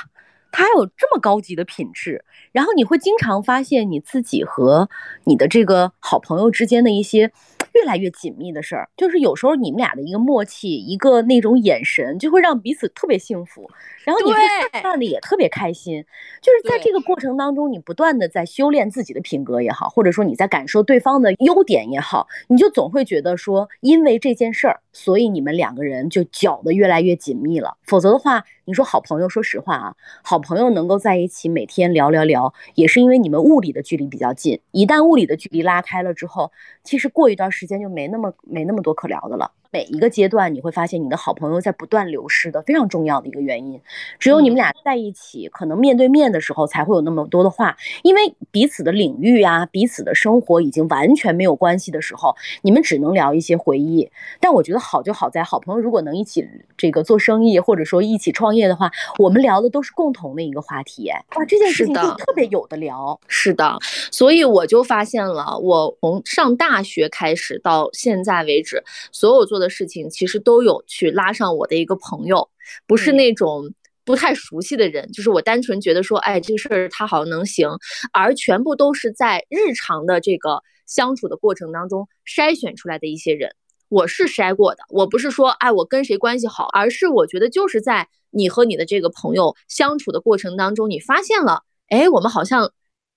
[0.54, 4.88] 他有这么高级的品质，然后你会经常发现你自己和
[5.24, 7.32] 你的这个好朋友之间的一些
[7.72, 13.68] 越来越紧密的事儿，就是有时候你们俩的一个默契，一个那种眼神，就会让彼此特别幸福。
[14.04, 14.38] 然后你会
[14.80, 16.04] 看的也特别开心，
[16.40, 27.78] 就是在这个过程当中，你不断的在修炼自己的品格也好，或者说你在感受对方的优点也好，你就总会觉得说，因为这件事儿，所以你们两个人就搅得越来越紧密了。
[27.82, 34.58] 否则的话，你说好朋友，说实话啊，好朋友能够在一起每天聊聊聊，也是因为你们物理的距离比较近。
[34.70, 36.50] 一旦物理的距离拉开了之后，
[36.82, 39.50] 其实过一段时间就没那么没那么多可聊的了。
[39.74, 43.80] 每一个阶段，你会发现你的好朋友在不断流失的，非常重要的一个原因。
[44.20, 54.08] 只有你们俩在一起，可能面对面的时候才会有那么多的话，因为彼此的领域啊，彼此的生活已经完全没有关系的时候，你们只能聊一些回忆。
[54.38, 61.10] 但我觉得好就好在，好朋友如果能一起这个做生意，或者说一起创业的话，我们聊的都是共同的一个话题。
[61.34, 63.18] 哇，这件事情就特别有的聊。
[63.26, 63.76] 是的，
[64.12, 69.63] 所以我就发现了，我从上大学开始到现在为止，所有做的。
[69.64, 72.48] 的事情其实都有去拉上我的一个朋友，
[72.86, 73.72] 不是那种
[74.04, 77.70] 不太熟悉的人，就是我单纯觉得说，哎，这个事儿他好像能行，
[78.12, 83.56] 而全部都是在日常的这个相处的过程当中筛选出来的一些人。
[83.88, 92.72] 我是筛过的，我不是说，哎，我跟谁关系好，而是我觉得就是在你和你的这个朋友相处的过程当中，你发现了，哎，我们好像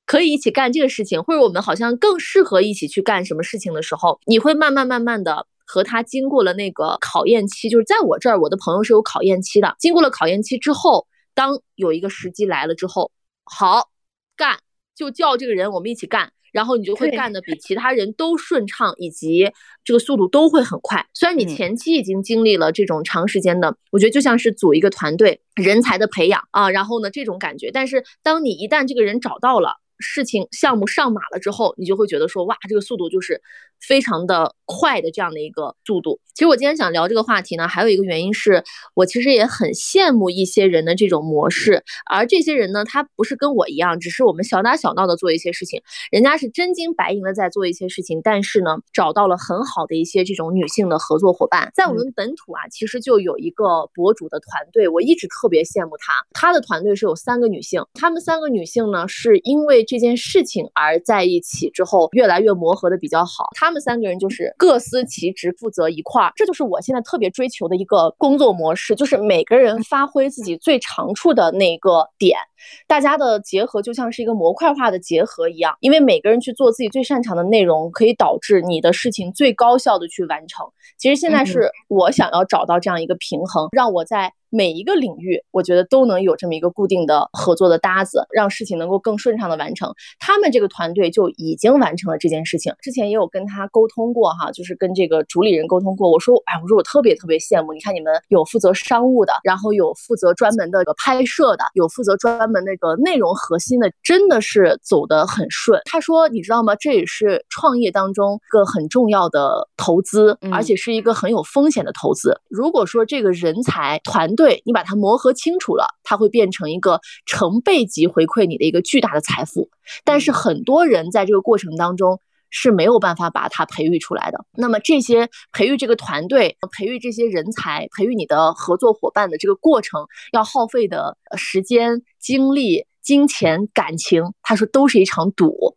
[0.06, 5.48] 可以一起干这个事情，或者我们好像更适合一起去干什么事情的时候，你会慢慢慢慢的。
[5.68, 9.76] 和他经过了那个考验期，就是在我这儿，我的朋友是有考验期的。
[9.78, 11.06] 经过了考验期之后，
[11.36, 13.12] 当有一个时机来了之后，
[13.44, 13.90] 好
[14.38, 14.58] 干，
[14.96, 19.52] 就叫这个人我们一起干，然后你就会干的比其他人都顺畅，以及
[19.84, 21.06] 这个速度都会很快。
[21.14, 29.76] 虽然你前期已经经历了这种长时间的，我觉得就像是组一个团队人才的培养啊，然后呢这种感觉，但是当你一旦这个人找到了。
[30.00, 33.42] 事情项目上马了之后，你就会觉得说，哇，这个速度就是
[33.82, 36.20] 非常的快的这样的一个速度。
[36.34, 38.64] 其实我今天想聊这个话题呢，还有一个原因是
[38.94, 51.72] 我其实也很羡慕一些人的这种模式，而这些人呢，他不是跟我一样，只是我们小打小闹的做一些事情，人家是真金白银的在做一些事情，但是呢，找到了很好的一些这种女性的合作伙伴。
[51.74, 63.46] 在我们本土啊，其实就有一个博主的团队，我一直特别羡慕他，他的团队是有三个女性，他们三个女性呢，是因为这件事情而在一起之后，越来越磨合的比较好。
[63.68, 66.32] 他们三个人就是各司其职，负责一块儿。
[66.38, 72.40] 这就是我现在特别追求的一个工作模式，就是每个人发挥自己最长处的那个点，
[72.88, 75.76] 大家的结合就像是一个模块化的结合一样。
[75.82, 80.66] 因为每个人去做自己最擅长的内容，可以导致你的事情最高效的去完成。
[80.98, 84.32] 其实现在是我想要找到这样一个平衡，让我在。
[84.50, 89.94] 每一个领域，我觉得都能有这么一个固定的合作的搭子，让事情能够更顺畅的完成。
[90.20, 92.74] 他们这个团队就已经完成了这件事情。
[92.82, 96.10] 之前也有跟他沟通过哈，就是跟这个主理人沟通过。
[96.12, 105.82] 我说，哎，我说我特别特别羡慕，你看你们有负责商务的，然后有负责专门的拍摄的，有负责专门那个内容核心的，真的是走得很顺。
[105.86, 106.76] 他说，你知道吗？
[106.76, 112.40] 这也是创业当中一个很重要的投资，而且是一个很有风险的投资。
[112.50, 119.70] 如果说这个人才团，对你把它磨合清楚了，它会变成一个成倍级回馈你的一个巨大的财富。
[120.06, 124.46] 但是很多人在这个过程当中是没有办法把它培育出来的。
[124.54, 135.76] 那么这些培育这个团队、培育这些人才、培育你的合作伙伴的这个过程，要耗费的时间、精力、金钱、感情，他说都是一场赌。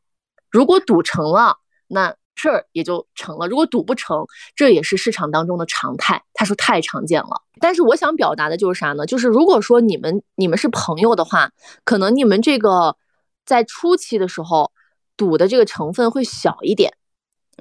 [0.48, 1.56] 如果赌成了，
[1.88, 2.14] 那。
[2.37, 3.47] 事儿也就成了。
[3.47, 4.24] 如果赌不成，
[4.57, 6.22] 这也是市场当中的常态。
[6.35, 7.43] 他说太常见了。
[7.61, 9.07] 但是我想表达的就是啥呢？
[9.07, 11.51] 就是如果说你们你们是朋友的话，
[11.85, 12.97] 可能你们这个
[13.45, 14.72] 在初期的时候
[15.16, 16.95] 赌的这个成分会小一点。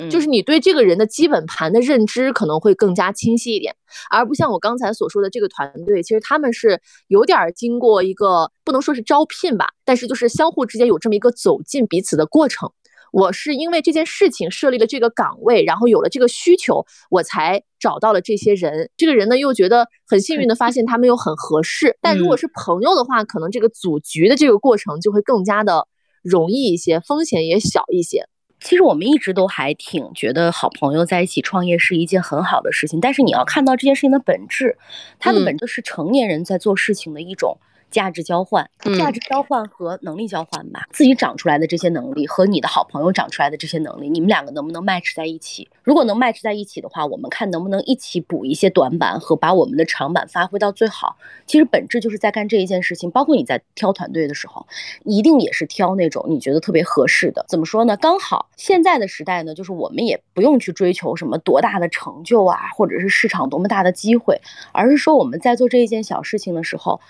[0.09, 3.75] 就是你对这个人的基本盘的认知可能会更加清晰一点，
[4.09, 12.71] 而不像我刚才所说的这个团队，其实他们是有点经过一个不能说是招聘吧，但是就是相互之间有这么一个走进彼此的过程。
[13.11, 18.89] 我是因为这件事情设立了这个岗位，然后有了这个需求，我才找到了这些人。
[18.97, 21.97] 这个人呢又觉得很幸运的发现他们又很合适。
[22.01, 25.87] 但如果是朋友的话，可能这个组局的这个过程就会更加的
[26.23, 28.27] 容易一些，风险也小一些。
[28.61, 34.77] 其实我们一直都还挺觉得好朋友在一起创业是一件很好的事情，但是你要看到这件事情的本质，
[35.17, 37.57] 它的本质是成年人在做事情的一种。
[37.91, 40.87] 价值交换，价值交换和能力交换吧。
[40.91, 45.67] 自己长出来的这些能力和你的好朋友长出来的这些能力，你们两个能不能 match 在一起？
[45.83, 51.17] 如果能 match 在一起的话，我们看能不能一起补一些短板和把我们的长板发挥到最好。
[51.45, 53.09] 其实本质就是在干这一件事情。
[53.11, 54.67] 包括你在挑团队的时候，
[55.03, 57.43] 一定也是挑那种你觉得特别合适的。
[57.47, 57.97] 怎么说呢？
[57.97, 64.39] 刚好现在的时代呢，就是我们也不用去追求什么多大的成就啊，或者是市场多么大的机会，
[64.71, 67.01] 而是说我们在做这一件小事情的时候。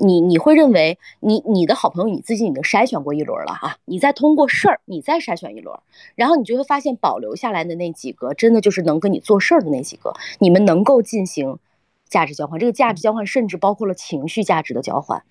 [0.00, 5.76] 你你会认为你你的好朋友你自己已经筛选过一轮了啊，你再通过事儿你再筛选一轮，
[6.14, 11.58] 然后你就会发现保留下来的那几个真的就是能跟你做事儿的那几个，你们能够进行
[12.08, 12.60] 价值交换。
[12.60, 15.24] 这个价值交换甚至包括了情绪价值的交换，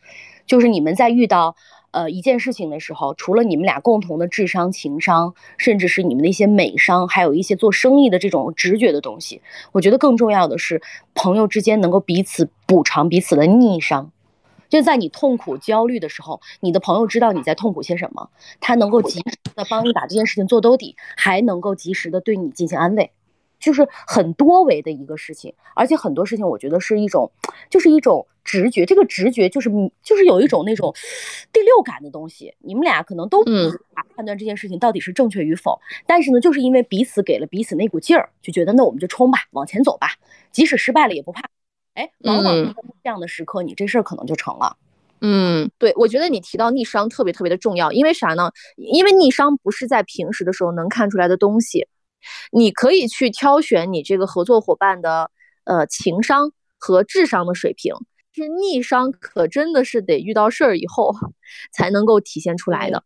[0.46, 1.56] 就是你们在遇到
[1.92, 9.42] 呃一件事情的时候，除了你们俩共同的智商、情商，甚至是你们的一些美商，还有一些做生意的这种直觉的东西，
[9.72, 10.82] 我觉得更重要的是
[11.16, 14.12] 朋友之间能够彼此补偿彼此的逆商。
[14.70, 23.12] 就在你痛苦、焦虑的时候，你的朋友知道你在痛苦些什么，他能够及时的帮你把这件事情做兜底，还能够及时的对你进行安慰，
[23.60, 25.54] 就是很多维的一个事情。
[25.76, 27.32] 而且很多事情，我觉得是一种，
[27.70, 28.86] 就是一种直觉。
[28.86, 29.70] 这个直觉就是，
[30.02, 30.94] 就是有一种那种
[31.54, 32.56] 第六感的东西。
[32.60, 40.08] 你们俩可能都无法判断这件事情到底是正确与否，但是呢，就是因为彼此给了彼此那股劲儿，就觉得那我们就冲吧，往前走吧，
[40.52, 41.44] 即使失败了也不怕。
[41.98, 44.78] 哎，往往这样的时刻，你这事儿可能就成了。
[45.22, 48.52] 嗯，对，我觉得你提到逆商特别特别的重要，因为啥呢？
[48.76, 51.88] 因为逆商不是在平时的时候能看出来的东西，
[52.52, 55.32] 你可以去挑选你这个合作伙伴的
[55.64, 57.96] 呃情商和智商的水平，
[58.32, 61.16] 是逆商可真的是得遇到事儿以后
[61.74, 63.04] 才能够体现出来的。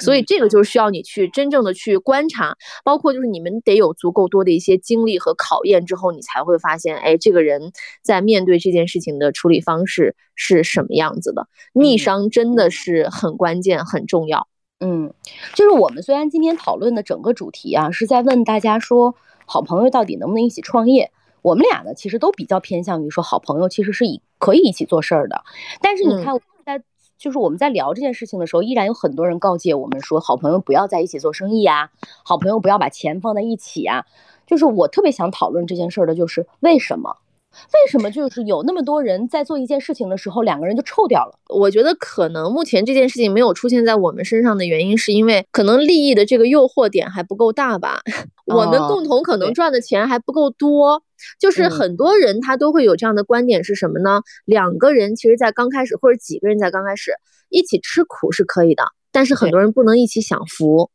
[0.00, 7.72] 所以这个就是需要你去真正的去观察，包括就是你们得有足够多的一些经历和考验之后，你才会发现，哎，这个人
[8.02, 11.46] 在面对这件事情的处理方式是什么样子的。
[11.74, 14.48] 逆商真的是很关键、很重要。
[14.80, 15.12] 嗯，
[15.54, 19.14] 就是我们虽然今天讨论的整个主题啊，是在问大家说，
[19.46, 21.12] 好朋友到底能不能一起创业？
[21.42, 25.42] 我们俩呢，其实都比较偏向于说，好朋友其实是以可以一起做事儿的。
[25.80, 26.40] 但是你看，在
[27.22, 31.90] 就是我们在聊这件事情的时候，依然有很多人告诫我们说，好朋友不要在一起做生意呀，
[32.24, 34.04] 好朋友不要把钱放在一起呀。
[34.44, 37.18] 就是我特别想讨论这件事儿的，就是为什么？
[37.52, 41.38] 为什么就是有那么多人在做一件事情的时候，两个人就臭掉了？
[41.48, 48.00] 我觉得可能目前这件事情没有出现在我们身上的原因，是因为可能利益的这个诱惑点还不够大吧。
[48.46, 51.02] 我们共同可能赚的钱还不够多。
[51.38, 54.22] 就是很多人他都会有这样的观点是什么呢？
[54.44, 57.12] 两个人其实，在刚开始或者几个人在刚开始
[57.48, 60.90] 一起吃苦是可以的，但是很多人不能一起享福。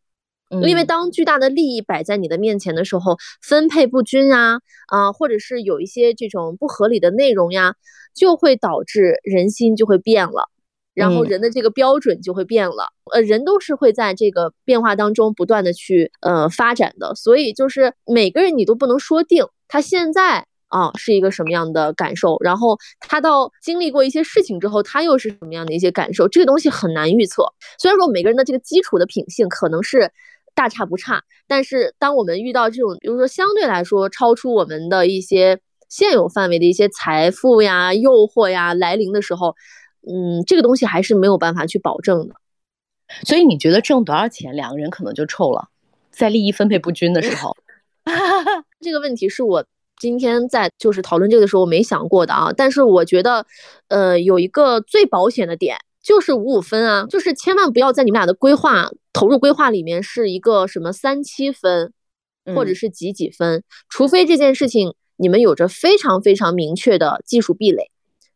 [0.63, 7.75] 因为当巨大的利益摆在你的面前的时候，分配不均啊，啊，或者是有一些这种不合理的内容呀，
[8.15, 10.49] 就会导致人心就会变了，
[10.93, 12.93] 然后人的这个标准就会变了。
[13.13, 27.45] 呃，人都是会在这个变化当中不断的去呃发展的，所以就是每个人你都不能说定他现在啊是一个什么样的感受，然后他到经历过一些事情之后，他又是什么样的一些感受，这个东西很难预测。
[27.77, 30.11] 虽然说每个人的这个基础的品性可能是。
[30.57, 39.55] 大差不差，但是当我们遇到这种，比如说相对来说超出我们的一些现有范围的一些财富呀、诱惑呀来临的时候，
[40.09, 42.33] 嗯，这个东西还是没有办法去保证的。
[43.23, 45.67] 所以你觉得挣多少钱，两个人可能就臭了，
[46.09, 47.55] 在利益分配不均的时候。
[48.79, 49.65] 这个问题是我
[49.99, 53.45] 今天在就是讨论这个的时候我没想过的啊，但是我觉得，
[53.87, 55.77] 呃，有一个最保险的点。
[55.99, 61.91] 就是五五分啊，就是千万不要在你们俩的规划投入规划里面是一个什么三七分，
[62.55, 67.91] 或者是几几分，除非这件事情你们有着非常非常明确的技术壁垒，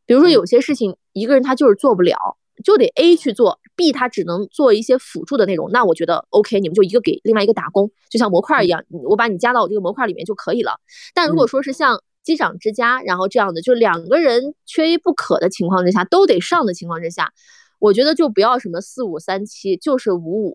[0.06, 10.80] 比如说有些事情一个人他就是做不了，就得 A 去做，B 他只能做一些辅助的内容，那我觉得 OK，你们就一个给另外一个打工，就像模块一样，我把你加到我这个模块里面就可以了。
[11.14, 17.34] 但如果说是像机长之家，然后这样的，就两个人缺一不可的情况之下，都得上的情况之下。
[17.80, 20.54] 我觉得就不要什么四五三七，就是五五，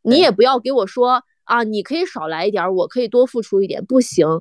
[0.00, 4.40] 你也不要给我说啊，你可以少来一点，我可以多付出一点，不行，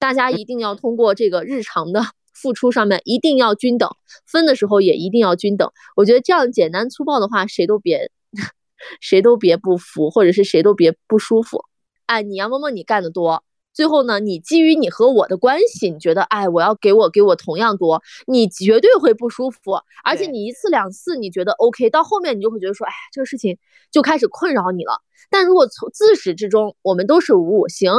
[0.00, 2.02] 大家一定要通过这个日常的
[2.40, 3.90] 付出上面一定要均等，
[4.26, 5.70] 分的时候也一定要均等。
[5.96, 8.10] 我觉得这样简单粗暴的话，谁都别
[9.00, 11.64] 谁都别不服，或者是谁都别不舒服。
[12.06, 13.44] 哎，你杨萌萌，你干的多。
[13.72, 19.80] 最后呢，你基于你和我的关系，你觉得，哎，我要给我给我同样多，你绝对会不舒服。
[20.02, 23.56] 而且你一次两次你觉得 OK，到后面你就会觉得说，哎，这个事情
[23.92, 25.00] 就开始困扰你了。
[25.30, 27.92] 但如果从自始至终我们都是五五，行，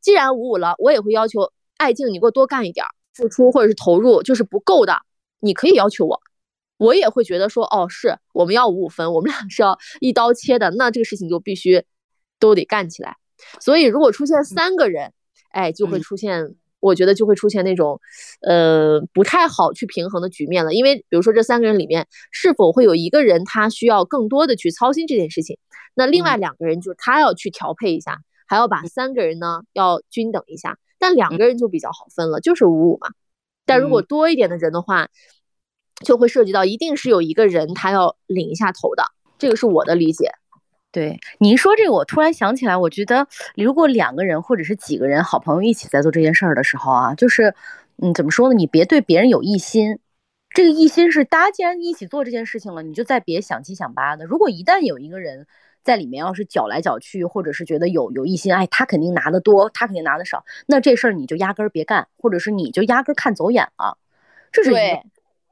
[0.00, 2.86] 既然五五了，我也会要求爱静，你给我多干一点，
[3.18, 4.96] 付出或者是投入就是不够的，
[5.40, 6.22] 你可以要求我，
[6.78, 11.84] 我也会觉得说，哦，是我们要五五分，我们俩是要一刀切的，那这个事情就必须
[12.38, 13.16] 都得干起来。
[13.60, 15.12] 所以如果出现三个人。
[15.50, 17.98] 哎，就会出现，我觉得就会出现那种，
[18.42, 20.74] 呃，不太好去平衡的局面了。
[20.74, 25.56] 因为比如说这三个人里面，是否会有一个人他需要更多的去操心这件事情，
[25.94, 30.76] 那另外两个人就是他要去调配一下，还要把三个人呢要均等一下。
[31.08, 33.08] 但两个人就比较好分了，就是五五嘛。
[33.64, 35.08] 但如果多一点的人的话，
[36.04, 39.04] 就会涉及到一定是有一个人他要领一下头的，
[39.38, 40.30] 这个是我的理解。
[40.92, 47.54] 对，您说这个，我突然想起来，我觉得如果两个人或者是几个人好朋友一起在做这件事儿的时候啊，就是，
[48.02, 48.54] 嗯，怎么说呢？
[48.54, 49.98] 你别对别人有异心，
[50.50, 54.26] 这个异心是大家既然一起做这件事情了，你就再别想七想八的。
[54.26, 55.46] 如果一旦有一个人
[55.82, 63.96] 在里面要是搅来搅去，或者是觉得有有异心，哎，他肯定拿的多，他肯定拿的少，那这事儿你就压根儿别干，或者是你就压根儿看走眼了，
[64.52, 65.02] 这是一个。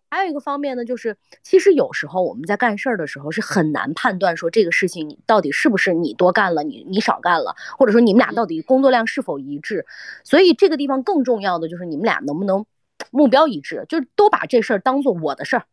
[0.08, 9.84] 还有一个方面呢，就是其实有时候我们在干事儿的时候是很难判断说这个事情你到底是不是你多干了，你你少干了，或者说你们俩到底工作量是否一致。
[10.22, 12.64] 所以这个地方更重要的就是你们俩能不能
[13.10, 15.64] 目标一致，就是都把这事儿当做我的事儿，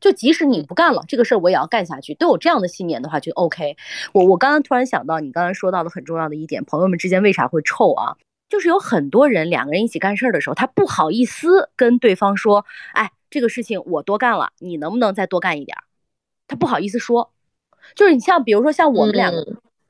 [0.00, 2.14] 就即使你不干了，这个事儿我也要干下去。
[2.14, 3.76] 都有这样的信念的话就 OK。
[4.12, 8.16] 我我刚刚突然想到你刚才说到的很重要的一点，朋友们之间为啥会臭啊？
[8.48, 13.10] 就是有很多人两个人一起干事儿的时候，他不好意思跟对方说，哎。
[13.28, 15.76] 这个事情我多干了，你能不能再多干一点？
[16.46, 17.32] 他不好意思说，
[17.96, 19.44] 就是你像比如说像我们两个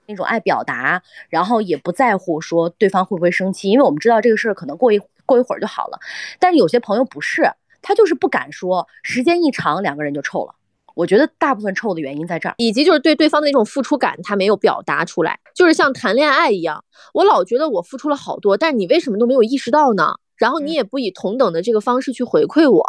[0.07, 5.99] 那种爱表达，然后也不在乎说对方会不会生气，因为我们知道这个事儿可能过一过一会儿就好了。
[6.41, 7.49] 但是有些朋友不是，
[7.87, 10.57] 他就是不敢说，时间一长两个人就臭了。
[10.97, 16.85] 我觉得大部分臭的原因在这儿，以及就是对对方的那种付出感他没有表达出来，就是像谈恋爱一样，
[17.15, 20.17] 我老觉得我付出了好多，但你为什么都没有意识到呢？
[20.37, 22.85] 然后你也不以同等的这个方式去回馈我。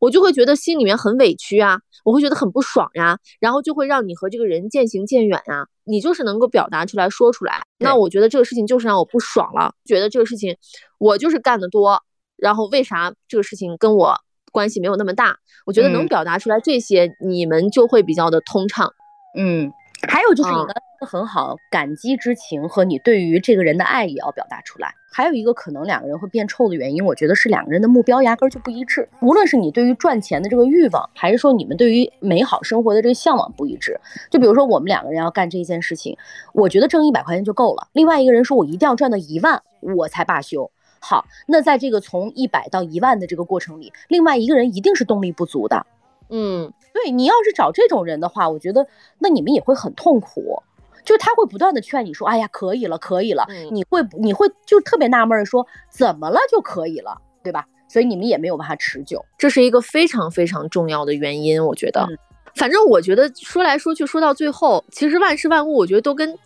[0.00, 5.66] 我就会觉得心里面很委屈啊，我会觉得很不爽呀，然后就会让你和这个人渐行渐远呀。
[5.84, 10.56] 你就是能够表达出来说出来，那我觉得这个事情就是让我不爽了，觉得这个事情
[10.96, 12.02] 我就是干得多，
[12.36, 14.18] 然后为啥这个事情跟我
[14.50, 15.36] 关系没有那么大？
[15.66, 18.92] 我觉得能表达出来这些，你们就会比较的通畅。
[19.36, 19.72] 嗯，
[20.08, 20.74] 还有就是你的。
[21.06, 24.92] 很好，感激之情和你对于这个人的爱也要表达出来。
[25.10, 29.08] 还有一个可能两个人会变臭的原因，我觉得是两个人的目标压根就不一致。
[29.22, 33.98] 无论是你对于赚钱的这个欲望，还是说你们对于美好生活的这个向往不一致。
[34.30, 36.14] 就比如说我们两个人要干这件事情，
[36.52, 37.88] 我觉得挣一百块钱就够了。
[37.94, 40.70] 另外一个人说我一定要赚到一万我才罢休。
[41.00, 45.86] 好，那在这个从一百到一万的这个过程里，另外一个人一定是动力不足的。
[46.28, 48.86] 嗯，对你要是找这种人的话，我觉得
[49.18, 50.62] 那你们也会很痛苦。
[51.02, 53.46] 就是他会不断的劝你说，哎呀，可以了，可以了。
[53.72, 57.66] 你会你会就特别纳闷说，怎么了就可以了，对吧？
[57.88, 61.64] 所以你们也没有办法持久，这是一个非常非常重要的原因。
[61.64, 62.06] 我觉得，
[62.54, 66.38] 反正我觉得说来说去说到最后，其实万事万物，我觉得都跟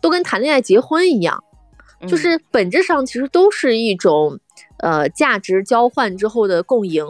[0.00, 1.42] 都跟谈恋爱、结婚一样，
[2.06, 4.38] 就是本质上其实都是一种
[4.78, 7.04] 呃价值交换之后的共赢、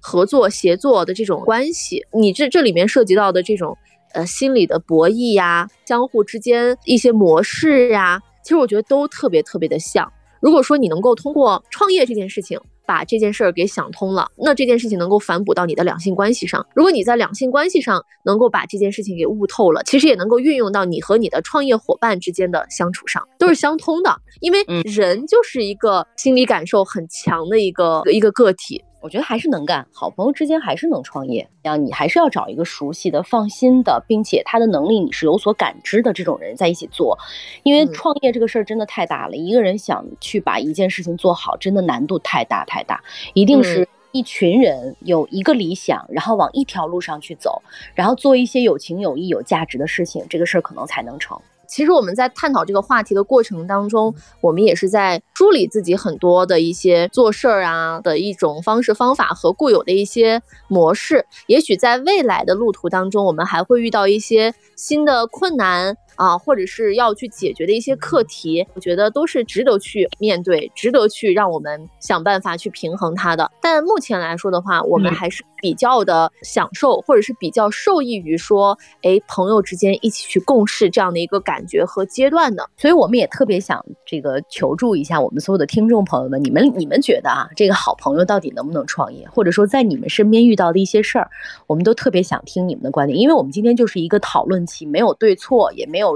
[0.00, 2.04] 合作、协作的这种关系。
[2.12, 3.76] 你这这里面涉及到的这种。
[4.12, 10.12] 呃，心理的博弈呀，相互之间一些模式呀，其实我觉得都特别特别的像。
[10.40, 12.60] 如果说你能够通过创业这件事情
[12.90, 16.66] 把这件事儿给想通了，那这件事情能够反哺到你的两性关系上。
[16.74, 24.12] 如果你在两性关系上能够把这件事情给悟透了，其实也能够运用到你和你的创业伙伴之间的相处上，都是相通的。
[24.40, 28.82] 因为人就是一个心理感受很强的一个一个个体。
[29.00, 31.48] 我觉得还是能干，好朋友之间还是能创业。
[31.82, 37.18] 你还是要找一个熟悉的、放心的，并且他的能力你是有所感知的这种人在一起做。
[37.62, 43.02] 因为创业这个事儿真的太大了，一个人想去把一件事情做好，真的难度太大太大。
[43.32, 47.62] 一定是一群人有一个理想，然后往一条路上去走，
[47.94, 51.40] 然后做一些有情有义、有价值的事情，这个事儿可能才能成。
[51.70, 61.24] 其实我们在探讨这个话题的过程当中，我们也是在梳理自己很多的一些做事儿啊的一种方式方法和固有的一些模式。
[61.46, 65.96] 也许在未来的路途当中，我们还会遇到一些新的困难。
[66.20, 73.50] 啊，或者是要去解决的一些课题，我觉得都是值得去面对，值得去让我们想办法去平衡它的。
[73.62, 82.68] 但目前来说的话，我们还是比较的享受，或者是比较受益于说，哎，朋友之间一起去共事这样的一个感觉和阶段的。
[82.76, 91.30] 所以我们也特别想这个求助一下我们所有的听众朋友们，你们你们觉得啊，这个好朋友到底能不能创业，或者说在你们身边遇到的一些事儿，
[91.66, 96.09] 我们都特别想听你们的观点，因为我们今天就是一个讨论期，没有对错，也没有。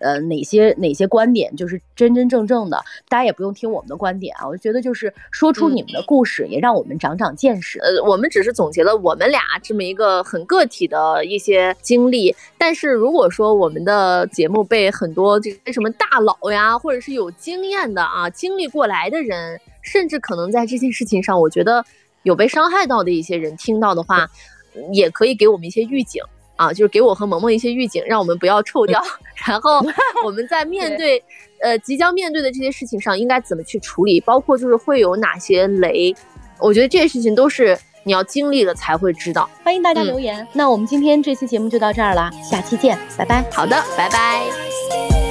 [0.00, 4.48] 呃，哪些哪些观点就是真真正正的，大家也不用听我们的观点啊。
[4.48, 7.78] 我觉得就是说出你们的故事，也让我们长长见识。
[7.78, 12.34] 呃，我们只是总结了我们俩这么一个很个体的一些经历。
[12.58, 21.84] 但是如果说我们的节目被很多这些什么大佬呀，或者是有经验的啊，经历过来的人，甚至可能在这件事情上，我觉得
[22.24, 24.28] 有被伤害到的一些人听到的话，
[24.92, 26.22] 也可以给我们一些预警。
[26.56, 29.02] 啊，就是给我和萌萌一些预警，让我们不要臭掉。
[29.46, 29.80] 然后
[30.24, 31.22] 我们在面对
[31.60, 34.20] 呃即将面对的这些事情上，应该怎么去处理？
[34.20, 36.14] 包括就是会有哪些雷？
[36.58, 39.48] 我觉得这些事情都是你要经历了才会知道。
[39.64, 40.46] 欢迎大家留言。
[40.52, 43.44] 那我们今天这期节目就到这儿了，下期见，拜拜。
[43.50, 45.21] 好的，拜拜。